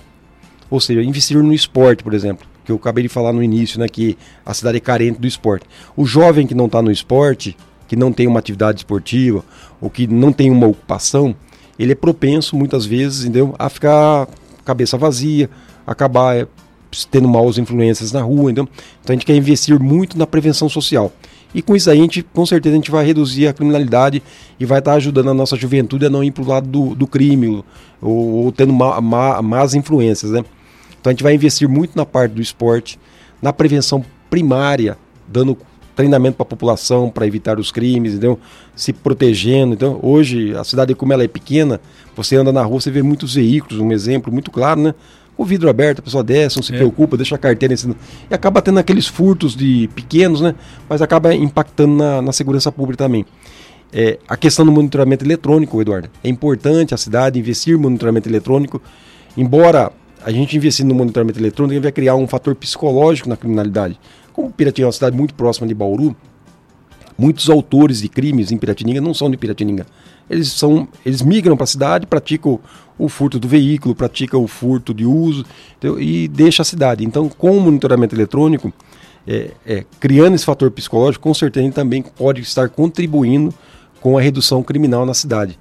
Ou 0.68 0.78
seja, 0.78 1.02
investir 1.02 1.42
no 1.42 1.52
esporte, 1.54 2.04
por 2.04 2.12
exemplo 2.12 2.49
que 2.64 2.72
eu 2.72 2.76
acabei 2.76 3.02
de 3.02 3.08
falar 3.08 3.32
no 3.32 3.42
início, 3.42 3.78
né, 3.78 3.88
que 3.88 4.16
a 4.44 4.54
cidade 4.54 4.76
é 4.76 4.80
carente 4.80 5.20
do 5.20 5.26
esporte. 5.26 5.66
O 5.96 6.04
jovem 6.04 6.46
que 6.46 6.54
não 6.54 6.66
está 6.66 6.82
no 6.82 6.90
esporte, 6.90 7.56
que 7.88 7.96
não 7.96 8.12
tem 8.12 8.26
uma 8.26 8.38
atividade 8.38 8.78
esportiva, 8.78 9.44
ou 9.80 9.90
que 9.90 10.06
não 10.06 10.32
tem 10.32 10.50
uma 10.50 10.66
ocupação, 10.66 11.34
ele 11.78 11.92
é 11.92 11.94
propenso 11.94 12.56
muitas 12.56 12.84
vezes, 12.84 13.24
entendeu, 13.24 13.54
a 13.58 13.68
ficar 13.68 14.28
cabeça 14.64 14.96
vazia, 14.96 15.48
acabar 15.86 16.36
é, 16.36 16.46
tendo 17.10 17.28
maus 17.28 17.58
influências 17.58 18.12
na 18.12 18.22
rua, 18.22 18.50
entendeu? 18.50 18.68
Então 19.02 19.14
a 19.14 19.16
gente 19.16 19.26
quer 19.26 19.34
investir 19.34 19.78
muito 19.80 20.18
na 20.18 20.26
prevenção 20.26 20.68
social. 20.68 21.12
E 21.54 21.60
com 21.60 21.74
isso 21.74 21.90
a 21.90 21.94
gente, 21.94 22.22
com 22.22 22.46
certeza, 22.46 22.74
a 22.74 22.76
gente 22.76 22.90
vai 22.90 23.04
reduzir 23.04 23.48
a 23.48 23.52
criminalidade 23.52 24.22
e 24.58 24.64
vai 24.64 24.78
estar 24.78 24.92
tá 24.92 24.96
ajudando 24.96 25.30
a 25.30 25.34
nossa 25.34 25.56
juventude 25.56 26.06
a 26.06 26.10
não 26.10 26.22
ir 26.22 26.30
para 26.30 26.44
o 26.44 26.46
lado 26.46 26.68
do, 26.68 26.94
do 26.94 27.06
crime 27.06 27.64
ou, 28.00 28.44
ou 28.44 28.52
tendo 28.52 28.72
má, 28.72 29.42
más 29.42 29.74
influências, 29.74 30.30
né? 30.30 30.44
Então 31.00 31.10
a 31.10 31.12
gente 31.12 31.22
vai 31.22 31.34
investir 31.34 31.68
muito 31.68 31.96
na 31.96 32.04
parte 32.04 32.32
do 32.32 32.42
esporte, 32.42 32.98
na 33.40 33.52
prevenção 33.52 34.04
primária, 34.28 34.96
dando 35.26 35.56
treinamento 35.96 36.36
para 36.36 36.44
a 36.44 36.48
população 36.48 37.10
para 37.10 37.26
evitar 37.26 37.58
os 37.58 37.70
crimes, 37.70 38.12
entendeu? 38.12 38.38
se 38.74 38.92
protegendo. 38.92 39.74
Então, 39.74 39.98
hoje, 40.02 40.56
a 40.56 40.64
cidade, 40.64 40.94
como 40.94 41.12
ela 41.12 41.22
é 41.22 41.28
pequena, 41.28 41.80
você 42.16 42.36
anda 42.36 42.52
na 42.52 42.62
rua, 42.62 42.80
você 42.80 42.90
vê 42.90 43.02
muitos 43.02 43.34
veículos, 43.34 43.78
um 43.78 43.92
exemplo 43.92 44.32
muito 44.32 44.50
claro, 44.50 44.80
né? 44.80 44.94
O 45.36 45.44
vidro 45.44 45.70
aberto, 45.70 46.00
a 46.00 46.02
pessoa 46.02 46.22
desce, 46.22 46.56
não 46.56 46.62
se 46.62 46.72
é. 46.74 46.76
preocupa, 46.76 47.16
deixa 47.16 47.34
a 47.34 47.38
carteira 47.38 47.72
ensinando. 47.72 47.98
E 48.30 48.34
acaba 48.34 48.60
tendo 48.60 48.78
aqueles 48.78 49.06
furtos 49.06 49.54
de 49.54 49.88
pequenos, 49.94 50.40
né? 50.40 50.54
Mas 50.88 51.00
acaba 51.00 51.34
impactando 51.34 51.94
na, 51.94 52.22
na 52.22 52.32
segurança 52.32 52.70
pública 52.70 53.04
também. 53.04 53.24
É, 53.92 54.18
a 54.28 54.36
questão 54.36 54.64
do 54.64 54.72
monitoramento 54.72 55.24
eletrônico, 55.24 55.80
Eduardo. 55.80 56.08
É 56.22 56.28
importante 56.28 56.94
a 56.94 56.96
cidade 56.96 57.38
investir 57.38 57.74
em 57.74 57.78
monitoramento 57.78 58.28
eletrônico, 58.28 58.80
embora 59.36 59.92
a 60.24 60.30
gente 60.30 60.56
investindo 60.56 60.88
no 60.88 60.94
monitoramento 60.94 61.38
eletrônico 61.38 61.80
vai 61.80 61.92
criar 61.92 62.14
um 62.14 62.26
fator 62.26 62.54
psicológico 62.54 63.28
na 63.28 63.36
criminalidade. 63.36 63.98
Como 64.32 64.50
Piratininga 64.50 64.86
é 64.86 64.88
uma 64.88 64.92
cidade 64.92 65.16
muito 65.16 65.34
próxima 65.34 65.66
de 65.66 65.74
Bauru, 65.74 66.14
muitos 67.18 67.50
autores 67.50 68.00
de 68.00 68.08
crimes 68.08 68.50
em 68.50 68.56
Piratininga 68.56 69.00
não 69.00 69.14
são 69.14 69.30
de 69.30 69.36
Piratininga. 69.36 69.86
Eles 70.28 70.52
são, 70.52 70.86
eles 71.04 71.22
migram 71.22 71.56
para 71.56 71.64
a 71.64 71.66
cidade, 71.66 72.06
praticam 72.06 72.60
o 72.98 73.08
furto 73.08 73.38
do 73.38 73.48
veículo, 73.48 73.94
praticam 73.94 74.42
o 74.42 74.46
furto 74.46 74.94
de 74.94 75.04
uso 75.04 75.44
entendeu? 75.76 76.00
e 76.00 76.28
deixa 76.28 76.62
a 76.62 76.64
cidade. 76.64 77.04
Então, 77.04 77.28
com 77.28 77.56
o 77.56 77.60
monitoramento 77.60 78.14
eletrônico, 78.14 78.72
é, 79.26 79.50
é, 79.66 79.84
criando 79.98 80.34
esse 80.34 80.44
fator 80.44 80.70
psicológico, 80.70 81.22
com 81.22 81.34
certeza 81.34 81.70
também 81.72 82.02
pode 82.02 82.40
estar 82.40 82.68
contribuindo 82.68 83.52
com 84.00 84.16
a 84.16 84.20
redução 84.20 84.62
criminal 84.62 85.04
na 85.04 85.14
cidade. 85.14 85.58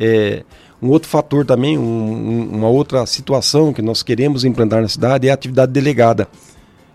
É, 0.00 0.44
um 0.80 0.90
outro 0.90 1.08
fator 1.08 1.44
também, 1.44 1.76
um, 1.76 2.50
uma 2.52 2.68
outra 2.68 3.04
situação 3.06 3.72
que 3.72 3.82
nós 3.82 4.02
queremos 4.02 4.44
implantar 4.44 4.80
na 4.80 4.88
cidade 4.88 5.26
é 5.26 5.30
a 5.30 5.34
atividade 5.34 5.72
delegada, 5.72 6.28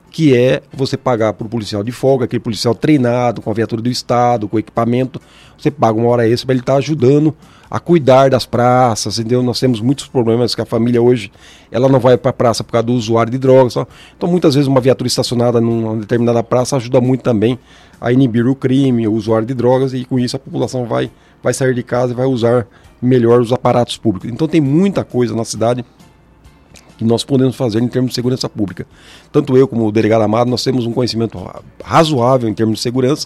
que 0.09 0.35
é 0.37 0.61
você 0.71 0.95
pagar 0.95 1.33
para 1.33 1.45
o 1.45 1.49
policial 1.49 1.83
de 1.83 1.91
folga, 1.91 2.25
aquele 2.25 2.39
policial 2.39 2.73
treinado, 2.73 3.41
com 3.41 3.49
a 3.49 3.53
viatura 3.53 3.81
do 3.81 3.89
Estado, 3.89 4.47
com 4.47 4.57
equipamento, 4.57 5.19
você 5.57 5.69
paga 5.69 5.99
uma 5.99 6.09
hora 6.09 6.27
extra 6.27 6.47
para 6.47 6.53
ele 6.53 6.61
estar 6.61 6.73
tá 6.73 6.79
ajudando 6.79 7.35
a 7.69 7.79
cuidar 7.79 8.29
das 8.29 8.45
praças, 8.45 9.17
entendeu? 9.17 9.41
Nós 9.41 9.59
temos 9.59 9.81
muitos 9.81 10.07
problemas 10.07 10.53
que 10.53 10.61
a 10.61 10.65
família 10.65 11.01
hoje, 11.01 11.31
ela 11.71 11.89
não 11.89 11.99
vai 11.99 12.15
para 12.15 12.29
a 12.29 12.33
praça 12.33 12.63
por 12.63 12.71
causa 12.71 12.85
do 12.85 12.93
usuário 12.93 13.31
de 13.31 13.39
drogas. 13.39 13.73
Só. 13.73 13.87
Então, 14.15 14.29
muitas 14.29 14.53
vezes, 14.53 14.67
uma 14.67 14.79
viatura 14.79 15.07
estacionada 15.07 15.59
numa 15.59 15.95
determinada 15.97 16.43
praça 16.43 16.75
ajuda 16.75 17.01
muito 17.01 17.23
também 17.23 17.57
a 18.03 18.11
inibir 18.11 18.45
o 18.45 18.53
crime, 18.53 19.07
o 19.07 19.13
usuário 19.13 19.47
de 19.47 19.53
drogas, 19.53 19.93
e 19.93 20.03
com 20.03 20.19
isso 20.19 20.35
a 20.35 20.39
população 20.39 20.85
vai, 20.85 21.09
vai 21.41 21.53
sair 21.53 21.73
de 21.73 21.81
casa 21.81 22.11
e 22.11 22.15
vai 22.15 22.25
usar 22.25 22.67
melhor 23.01 23.39
os 23.39 23.53
aparatos 23.53 23.95
públicos. 23.95 24.29
Então 24.29 24.45
tem 24.45 24.59
muita 24.59 25.05
coisa 25.05 25.33
na 25.33 25.45
cidade 25.45 25.85
que 26.97 27.05
nós 27.05 27.23
podemos 27.23 27.55
fazer 27.55 27.81
em 27.81 27.87
termos 27.87 28.09
de 28.09 28.15
segurança 28.15 28.49
pública. 28.49 28.85
Tanto 29.31 29.55
eu 29.55 29.69
como 29.69 29.87
o 29.87 29.91
delegado 29.91 30.21
Amado, 30.21 30.49
nós 30.49 30.61
temos 30.61 30.85
um 30.85 30.91
conhecimento 30.91 31.39
razoável 31.81 32.49
em 32.49 32.53
termos 32.53 32.75
de 32.75 32.81
segurança, 32.81 33.25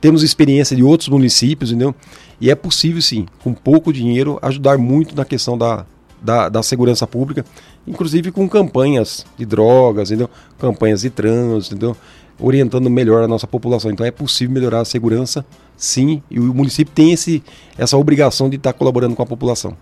temos 0.00 0.22
experiência 0.22 0.74
de 0.74 0.82
outros 0.82 1.10
municípios, 1.10 1.70
entendeu? 1.70 1.94
E 2.40 2.50
é 2.50 2.54
possível 2.54 3.02
sim, 3.02 3.26
com 3.42 3.52
pouco 3.52 3.92
dinheiro, 3.92 4.38
ajudar 4.40 4.78
muito 4.78 5.14
na 5.14 5.26
questão 5.26 5.58
da, 5.58 5.84
da, 6.20 6.48
da 6.48 6.62
segurança 6.62 7.06
pública, 7.06 7.44
inclusive 7.86 8.32
com 8.32 8.48
campanhas 8.48 9.26
de 9.36 9.44
drogas, 9.44 10.10
entendeu? 10.10 10.30
campanhas 10.58 11.02
de 11.02 11.10
trânsito, 11.10 11.74
entendeu? 11.74 11.94
Orientando 12.38 12.88
melhor 12.90 13.22
a 13.22 13.28
nossa 13.28 13.46
população. 13.46 13.90
Então 13.90 14.04
é 14.04 14.10
possível 14.10 14.54
melhorar 14.54 14.80
a 14.80 14.84
segurança, 14.84 15.44
sim, 15.76 16.22
e 16.30 16.38
o 16.38 16.54
município 16.54 16.92
tem 16.94 17.12
esse, 17.12 17.42
essa 17.78 17.96
obrigação 17.96 18.48
de 18.48 18.56
estar 18.56 18.72
colaborando 18.72 19.14
com 19.14 19.22
a 19.22 19.26
população. 19.26 19.76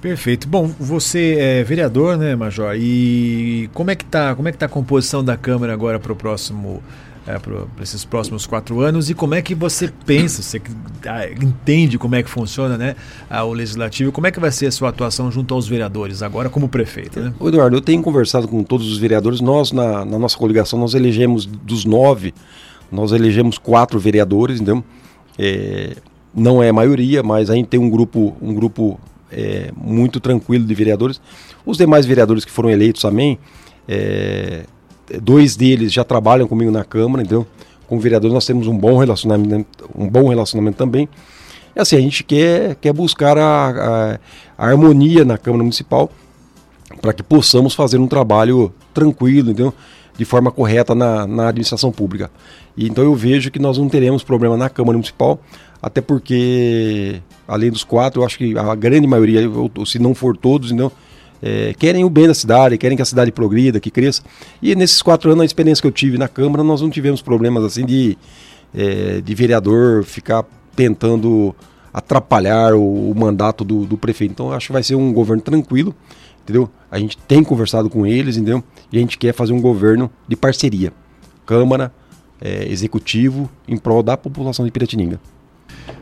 Perfeito. 0.00 0.46
Bom, 0.46 0.70
você 0.78 1.36
é 1.38 1.64
vereador, 1.64 2.16
né, 2.16 2.36
Major? 2.36 2.76
E 2.76 3.68
como 3.72 3.90
é 3.90 3.96
que 3.96 4.04
tá, 4.04 4.34
como 4.34 4.46
é 4.48 4.52
que 4.52 4.58
tá 4.58 4.66
a 4.66 4.68
composição 4.68 5.24
da 5.24 5.36
Câmara 5.36 5.72
agora 5.72 5.98
para 5.98 6.12
o 6.12 6.16
próximo 6.16 6.82
é, 7.26 7.38
para 7.38 7.66
esses 7.82 8.04
próximos 8.04 8.46
quatro 8.46 8.80
anos 8.80 9.10
e 9.10 9.14
como 9.14 9.34
é 9.34 9.42
que 9.42 9.54
você 9.54 9.90
pensa, 10.04 10.42
você 10.42 10.60
ah, 11.06 11.28
entende 11.28 11.98
como 11.98 12.14
é 12.14 12.22
que 12.22 12.30
funciona 12.30 12.78
né, 12.78 12.96
o 13.44 13.52
legislativo, 13.52 14.12
como 14.12 14.26
é 14.26 14.30
que 14.30 14.38
vai 14.38 14.50
ser 14.50 14.66
a 14.66 14.72
sua 14.72 14.90
atuação 14.90 15.30
junto 15.30 15.52
aos 15.52 15.66
vereadores, 15.66 16.22
agora 16.22 16.48
como 16.48 16.68
prefeito? 16.68 17.18
Né? 17.20 17.34
Eduardo, 17.40 17.76
eu 17.76 17.80
tenho 17.80 18.02
conversado 18.02 18.46
com 18.46 18.62
todos 18.62 18.90
os 18.90 18.98
vereadores, 18.98 19.40
nós 19.40 19.72
na, 19.72 20.04
na 20.04 20.18
nossa 20.18 20.36
coligação, 20.38 20.78
nós 20.78 20.94
elegemos 20.94 21.46
dos 21.46 21.84
nove, 21.84 22.32
nós 22.90 23.12
elegemos 23.12 23.58
quatro 23.58 23.98
vereadores, 23.98 24.60
então 24.60 24.84
é, 25.38 25.96
não 26.34 26.62
é 26.62 26.68
a 26.68 26.72
maioria, 26.72 27.22
mas 27.22 27.50
a 27.50 27.54
gente 27.54 27.66
tem 27.66 27.80
um 27.80 27.90
grupo, 27.90 28.36
um 28.40 28.54
grupo 28.54 29.00
é, 29.32 29.70
muito 29.76 30.20
tranquilo 30.20 30.64
de 30.64 30.74
vereadores. 30.74 31.20
Os 31.64 31.76
demais 31.78 32.06
vereadores 32.06 32.44
que 32.44 32.50
foram 32.50 32.70
eleitos 32.70 33.02
também, 33.02 33.38
é, 33.88 34.64
dois 35.22 35.56
deles 35.56 35.92
já 35.92 36.04
trabalham 36.04 36.46
comigo 36.46 36.70
na 36.70 36.84
Câmara, 36.84 37.22
então, 37.22 37.46
com 37.86 37.98
vereadores 37.98 38.34
nós 38.34 38.46
temos 38.46 38.66
um 38.66 38.76
bom 38.76 38.98
relacionamento, 38.98 39.88
um 39.94 40.08
bom 40.08 40.28
relacionamento 40.28 40.76
também. 40.76 41.08
É 41.74 41.80
assim, 41.82 41.96
a 41.96 42.00
gente 42.00 42.24
quer, 42.24 42.74
quer 42.76 42.92
buscar 42.92 43.36
a, 43.36 43.68
a, 43.68 44.18
a 44.58 44.68
harmonia 44.70 45.24
na 45.24 45.36
Câmara 45.36 45.62
Municipal 45.62 46.10
para 47.00 47.12
que 47.12 47.22
possamos 47.22 47.74
fazer 47.74 47.98
um 47.98 48.06
trabalho 48.06 48.72
tranquilo, 48.94 49.50
entendeu? 49.50 49.74
de 50.16 50.24
forma 50.24 50.50
correta 50.50 50.94
na, 50.94 51.26
na 51.26 51.48
administração 51.48 51.92
pública. 51.92 52.30
E, 52.76 52.86
então 52.86 53.04
eu 53.04 53.14
vejo 53.14 53.50
que 53.50 53.58
nós 53.58 53.78
não 53.78 53.88
teremos 53.88 54.22
problema 54.22 54.56
na 54.56 54.68
Câmara 54.68 54.96
Municipal, 54.96 55.38
até 55.80 56.00
porque, 56.00 57.20
além 57.46 57.70
dos 57.70 57.84
quatro, 57.84 58.22
eu 58.22 58.26
acho 58.26 58.38
que 58.38 58.56
a 58.58 58.74
grande 58.74 59.06
maioria, 59.06 59.42
se 59.84 59.98
não 59.98 60.14
for 60.14 60.36
todos, 60.36 60.72
então, 60.72 60.90
é, 61.42 61.74
querem 61.74 62.04
o 62.04 62.10
bem 62.10 62.26
da 62.26 62.34
cidade, 62.34 62.78
querem 62.78 62.96
que 62.96 63.02
a 63.02 63.06
cidade 63.06 63.32
progrida, 63.32 63.80
que 63.80 63.90
cresça. 63.90 64.22
E 64.60 64.74
nesses 64.74 65.02
quatro 65.02 65.30
anos, 65.30 65.42
a 65.42 65.44
experiência 65.44 65.82
que 65.82 65.88
eu 65.88 65.92
tive 65.92 66.18
na 66.18 66.28
Câmara, 66.28 66.62
nós 66.62 66.80
não 66.80 66.90
tivemos 66.90 67.22
problemas 67.22 67.64
assim 67.64 67.84
de, 67.84 68.16
é, 68.74 69.20
de 69.20 69.34
vereador 69.34 70.04
ficar 70.04 70.44
tentando 70.74 71.54
atrapalhar 71.92 72.74
o, 72.74 73.10
o 73.10 73.14
mandato 73.14 73.64
do, 73.64 73.86
do 73.86 73.96
prefeito. 73.96 74.32
Então, 74.32 74.52
acho 74.52 74.66
que 74.66 74.72
vai 74.72 74.82
ser 74.82 74.94
um 74.94 75.12
governo 75.12 75.42
tranquilo 75.42 75.94
entendeu? 76.46 76.70
A 76.88 76.98
gente 76.98 77.18
tem 77.18 77.42
conversado 77.42 77.90
com 77.90 78.06
eles, 78.06 78.36
entendeu? 78.36 78.62
E 78.92 78.96
a 78.96 79.00
gente 79.00 79.18
quer 79.18 79.34
fazer 79.34 79.52
um 79.52 79.60
governo 79.60 80.08
de 80.28 80.36
parceria, 80.36 80.92
Câmara, 81.44 81.92
é, 82.40 82.70
Executivo, 82.70 83.50
em 83.66 83.76
prol 83.76 84.02
da 84.02 84.16
população 84.16 84.64
de 84.64 84.70
Piratininga. 84.70 85.20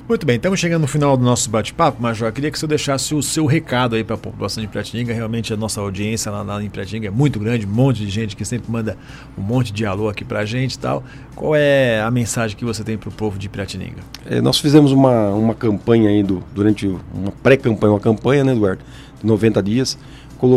Muito 0.07 0.27
bem, 0.27 0.37
estamos 0.37 0.61
chegando 0.61 0.83
no 0.83 0.87
final 0.87 1.17
do 1.17 1.25
nosso 1.25 1.49
bate-papo, 1.49 2.03
Major. 2.03 2.31
Queria 2.31 2.51
que 2.51 2.59
você 2.59 2.67
deixasse 2.67 3.15
o 3.15 3.23
seu 3.23 3.47
recado 3.47 3.97
aí 3.97 4.05
para 4.05 4.17
a 4.17 4.19
população 4.19 4.63
de 4.63 4.69
Piratininga. 4.69 5.15
Realmente 5.15 5.51
a 5.51 5.57
nossa 5.57 5.81
audiência 5.81 6.31
lá, 6.31 6.43
lá 6.43 6.63
em 6.63 6.69
Piratininga 6.69 7.09
é 7.09 7.11
muito 7.11 7.41
grande, 7.41 7.65
um 7.65 7.71
monte 7.71 8.05
de 8.05 8.11
gente 8.11 8.37
que 8.37 8.45
sempre 8.45 8.71
manda 8.71 8.99
um 9.37 9.41
monte 9.41 9.73
de 9.73 9.87
alô 9.87 10.11
aqui 10.11 10.23
para 10.23 10.41
a 10.41 10.45
gente 10.45 10.75
e 10.75 10.79
tal. 10.79 11.03
Qual 11.35 11.57
é 11.57 12.03
a 12.03 12.11
mensagem 12.11 12.55
que 12.55 12.67
você 12.67 12.85
tem 12.85 12.99
para 12.99 13.09
o 13.09 13.13
povo 13.13 13.39
de 13.39 13.49
Piratininga? 13.49 14.03
É, 14.27 14.43
nós 14.43 14.59
fizemos 14.59 14.93
uma, 14.93 15.31
uma 15.31 15.55
campanha 15.55 16.11
aí 16.11 16.23
do, 16.23 16.45
durante 16.55 16.87
uma 16.87 17.33
pré-campanha, 17.43 17.95
uma 17.95 18.01
campanha, 18.01 18.45
né, 18.45 18.53
Eduardo, 18.53 18.83
de 19.23 19.27
90 19.27 19.63
dias 19.63 19.99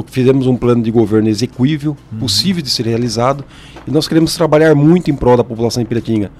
fizemos 0.07 0.47
um 0.47 0.55
plano 0.57 0.83
de 0.83 0.91
governo 0.91 1.29
execuível, 1.29 1.95
uhum. 2.11 2.19
possível 2.19 2.61
de 2.61 2.69
ser 2.69 2.85
realizado, 2.85 3.43
e 3.87 3.91
nós 3.91 4.07
queremos 4.07 4.35
trabalhar 4.35 4.75
muito 4.75 5.09
em 5.09 5.15
prol 5.15 5.37
da 5.37 5.43
população 5.43 5.81
de 5.81 5.87
Piratininga. 5.87 6.31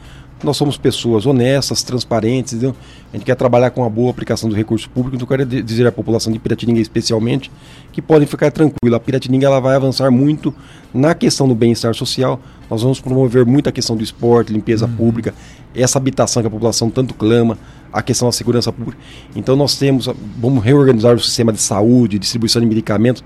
Nós 0.43 0.56
somos 0.56 0.78
pessoas 0.78 1.26
honestas, 1.26 1.82
transparentes, 1.82 2.54
entendeu? 2.54 2.76
a 3.12 3.15
gente 3.15 3.26
quer 3.26 3.36
trabalhar 3.36 3.71
com 3.71 3.84
a 3.84 3.89
boa 3.89 4.12
aplicação 4.12 4.50
do 4.50 4.56
recurso 4.56 4.89
público, 4.89 5.15
então 5.15 5.26
eu 5.26 5.45
quero 5.45 5.63
dizer 5.63 5.88
à 5.88 5.91
população 5.91 6.32
de 6.32 6.38
Piratininga 6.38 6.80
especialmente 6.82 7.50
que 7.91 8.02
podem 8.02 8.28
ficar 8.28 8.52
tranquila. 8.52 8.97
A 8.97 9.00
Piratininga 9.00 9.47
ela 9.47 9.60
vai 9.60 9.76
avançar 9.76 10.12
muito 10.12 10.54
na 10.93 11.15
questão 11.15 11.47
do 11.47 11.56
bem-estar 11.56 11.93
social, 11.95 12.39
nós 12.69 12.82
vamos 12.82 13.00
promover 13.00 13.45
muito 13.45 13.69
a 13.69 13.71
questão 13.71 13.95
do 13.95 14.04
esporte, 14.04 14.52
limpeza 14.52 14.86
uhum. 14.86 14.95
pública, 14.95 15.34
essa 15.73 15.97
habitação 15.97 16.43
que 16.43 16.47
a 16.47 16.52
população 16.52 16.89
tanto 16.89 17.13
clama, 17.13 17.58
a 17.91 18.02
questão 18.02 18.28
da 18.28 18.32
segurança 18.32 18.71
pública. 18.71 19.02
Então 19.36 19.56
nós 19.56 19.78
temos, 19.78 20.10
vamos 20.38 20.63
reorganizar 20.63 21.15
o 21.15 21.19
sistema 21.19 21.54
de 21.54 21.62
saúde, 21.62 22.19
distribuição 22.19 22.62
de 22.62 22.67
medicamentos. 22.67 23.23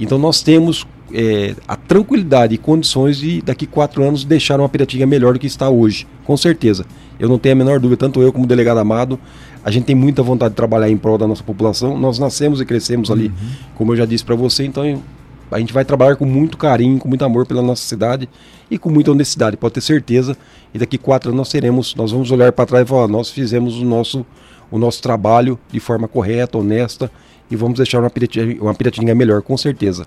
Então 0.00 0.18
nós 0.18 0.42
temos 0.42 0.86
é, 1.12 1.54
a 1.66 1.76
tranquilidade 1.76 2.54
e 2.54 2.58
condições 2.58 3.18
de 3.18 3.42
daqui 3.42 3.66
quatro 3.66 4.02
anos 4.02 4.24
deixar 4.24 4.58
uma 4.58 4.68
Piratinga 4.68 5.06
melhor 5.06 5.34
do 5.34 5.38
que 5.38 5.46
está 5.46 5.68
hoje, 5.68 6.06
com 6.24 6.36
certeza. 6.36 6.86
Eu 7.18 7.28
não 7.28 7.38
tenho 7.38 7.54
a 7.54 7.56
menor 7.56 7.78
dúvida, 7.78 7.98
tanto 7.98 8.22
eu 8.22 8.32
como 8.32 8.44
o 8.44 8.46
delegado 8.46 8.78
Amado, 8.78 9.18
a 9.64 9.70
gente 9.70 9.84
tem 9.84 9.94
muita 9.94 10.22
vontade 10.22 10.50
de 10.50 10.56
trabalhar 10.56 10.90
em 10.90 10.96
prol 10.96 11.16
da 11.16 11.26
nossa 11.26 11.42
população. 11.42 11.96
Nós 11.98 12.18
nascemos 12.18 12.60
e 12.60 12.64
crescemos 12.64 13.10
ali, 13.10 13.26
uhum. 13.26 13.32
como 13.76 13.92
eu 13.92 13.96
já 13.96 14.04
disse 14.04 14.24
para 14.24 14.34
você, 14.34 14.64
então 14.64 14.82
a 15.50 15.58
gente 15.58 15.72
vai 15.72 15.84
trabalhar 15.84 16.16
com 16.16 16.24
muito 16.24 16.56
carinho, 16.56 16.98
com 16.98 17.08
muito 17.08 17.24
amor 17.24 17.46
pela 17.46 17.62
nossa 17.62 17.84
cidade 17.84 18.28
e 18.70 18.78
com 18.78 18.90
muita 18.90 19.10
honestidade, 19.10 19.56
pode 19.56 19.74
ter 19.74 19.82
certeza. 19.82 20.36
E 20.72 20.78
daqui 20.78 20.96
quatro 20.96 21.30
anos 21.30 21.38
nós 21.38 21.48
teremos, 21.50 21.94
nós 21.94 22.10
vamos 22.10 22.30
olhar 22.30 22.50
para 22.52 22.66
trás 22.66 22.84
e 22.84 22.88
falar, 22.88 23.06
nós 23.06 23.30
fizemos 23.30 23.76
o 23.76 23.84
nosso, 23.84 24.24
o 24.70 24.78
nosso 24.78 25.02
trabalho 25.02 25.58
de 25.70 25.78
forma 25.78 26.08
correta, 26.08 26.58
honesta 26.58 27.10
e 27.50 27.56
vamos 27.56 27.76
deixar 27.76 28.00
uma 28.00 28.08
Piratininga, 28.08 28.62
uma 28.62 28.74
Piratininga 28.74 29.14
melhor, 29.14 29.42
com 29.42 29.56
certeza. 29.58 30.06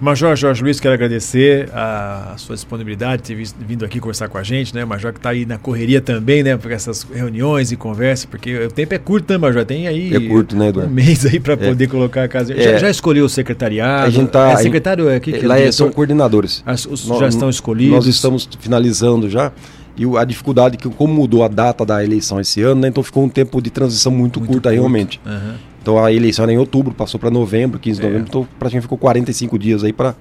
Major 0.00 0.34
Jorge 0.34 0.62
Luiz, 0.62 0.80
quero 0.80 0.94
agradecer 0.94 1.68
a, 1.74 2.32
sua 2.38 2.54
disponibilidade, 2.54 3.22
ter 3.22 3.34
vindo 3.34 3.84
aqui 3.84 4.00
conversar 4.00 4.28
com 4.28 4.38
a 4.38 4.42
gente, 4.42 4.74
né? 4.74 4.82
Major 4.82 5.12
que 5.12 5.18
está 5.18 5.28
aí 5.28 5.44
na 5.44 5.58
correria 5.58 6.00
também, 6.00 6.42
né? 6.42 6.56
Por 6.56 6.72
essas 6.72 7.02
reuniões 7.02 7.70
e 7.70 7.76
conversas, 7.76 8.24
porque 8.24 8.56
o 8.64 8.70
tempo 8.70 8.94
é 8.94 8.98
curto, 8.98 9.30
né, 9.30 9.36
Major? 9.36 9.62
Tem 9.62 9.86
aí 9.86 10.14
é 10.14 10.20
curto, 10.20 10.56
né, 10.56 10.68
Eduardo? 10.68 10.90
um 10.90 10.94
mês 10.94 11.26
aí 11.26 11.38
para 11.38 11.52
é. 11.52 11.56
poder 11.56 11.86
colocar 11.86 12.24
a 12.24 12.28
casa. 12.28 12.54
É. 12.54 12.62
Já, 12.62 12.78
já, 12.78 12.90
escolheu 12.90 13.26
o 13.26 13.28
secretariado? 13.28 14.06
A 14.06 14.10
gente 14.10 14.30
tá, 14.30 14.52
é 14.52 14.56
secretário 14.56 15.06
é 15.06 15.16
aqui? 15.16 15.32
Que 15.32 15.46
lá 15.46 15.60
é, 15.60 15.70
são 15.70 15.90
coordenadores. 15.90 16.62
As, 16.64 16.86
os, 16.86 17.06
nós, 17.06 17.20
já 17.20 17.28
estão 17.28 17.50
escolhidos? 17.50 17.94
Nós 17.94 18.06
estamos 18.06 18.48
finalizando 18.58 19.28
já. 19.28 19.52
E 19.98 20.04
a 20.16 20.24
dificuldade 20.24 20.78
que 20.78 20.88
como 20.88 21.12
mudou 21.12 21.44
a 21.44 21.48
data 21.48 21.84
da 21.84 22.02
eleição 22.02 22.40
esse 22.40 22.62
ano, 22.62 22.80
né, 22.80 22.88
então 22.88 23.02
ficou 23.02 23.22
um 23.22 23.28
tempo 23.28 23.60
de 23.60 23.68
transição 23.68 24.10
muito, 24.10 24.40
muito 24.40 24.50
curto, 24.50 24.62
curto. 24.62 24.74
realmente. 24.74 25.20
Uhum. 25.26 25.69
Então 25.82 26.02
a 26.02 26.12
eleição 26.12 26.42
era 26.44 26.52
em 26.52 26.58
outubro, 26.58 26.92
passou 26.92 27.18
para 27.18 27.30
novembro, 27.30 27.78
15 27.78 28.00
de 28.00 28.06
é. 28.06 28.08
novembro, 28.08 28.28
então 28.28 28.48
praticamente 28.58 28.82
ficou 28.82 28.98
45 28.98 29.58
dias 29.58 29.84
aí 29.84 29.92
para 29.92 30.14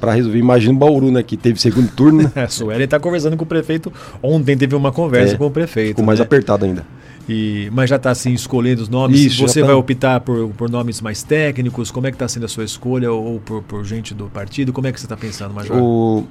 para 0.00 0.14
resolver. 0.14 0.38
Imagina 0.38 0.74
o 0.74 0.76
Bauru, 0.76 1.10
né? 1.10 1.22
Que 1.22 1.36
teve 1.36 1.60
segundo 1.60 1.90
turno. 1.90 2.22
Né? 2.22 2.32
a 2.44 2.48
Sueli 2.48 2.84
está 2.84 2.98
conversando 3.00 3.36
com 3.36 3.44
o 3.44 3.46
prefeito. 3.46 3.92
Ontem 4.22 4.56
teve 4.56 4.74
uma 4.74 4.92
conversa 4.92 5.34
é, 5.34 5.36
com 5.36 5.46
o 5.46 5.50
prefeito. 5.50 5.88
Ficou 5.88 6.04
mais 6.04 6.18
né? 6.18 6.24
apertado 6.24 6.64
ainda. 6.64 6.86
E, 7.28 7.68
mas 7.72 7.90
já 7.90 7.96
está 7.96 8.10
assim 8.10 8.32
escolhendo 8.32 8.80
os 8.80 8.88
nomes. 8.88 9.20
Isso, 9.20 9.42
Você 9.42 9.60
tá... 9.60 9.66
vai 9.66 9.74
optar 9.74 10.20
por, 10.20 10.48
por 10.50 10.70
nomes 10.70 11.00
mais 11.00 11.22
técnicos? 11.22 11.90
Como 11.90 12.06
é 12.06 12.10
que 12.10 12.14
está 12.14 12.26
sendo 12.26 12.46
a 12.46 12.48
sua 12.48 12.64
escolha? 12.64 13.12
Ou 13.12 13.38
por, 13.40 13.62
por 13.62 13.84
gente 13.84 14.14
do 14.14 14.26
partido? 14.26 14.72
Como 14.72 14.86
é 14.86 14.92
que 14.92 14.98
você 14.98 15.06
está 15.06 15.16
pensando, 15.16 15.52
Major? 15.52 15.76
O... 15.76 16.24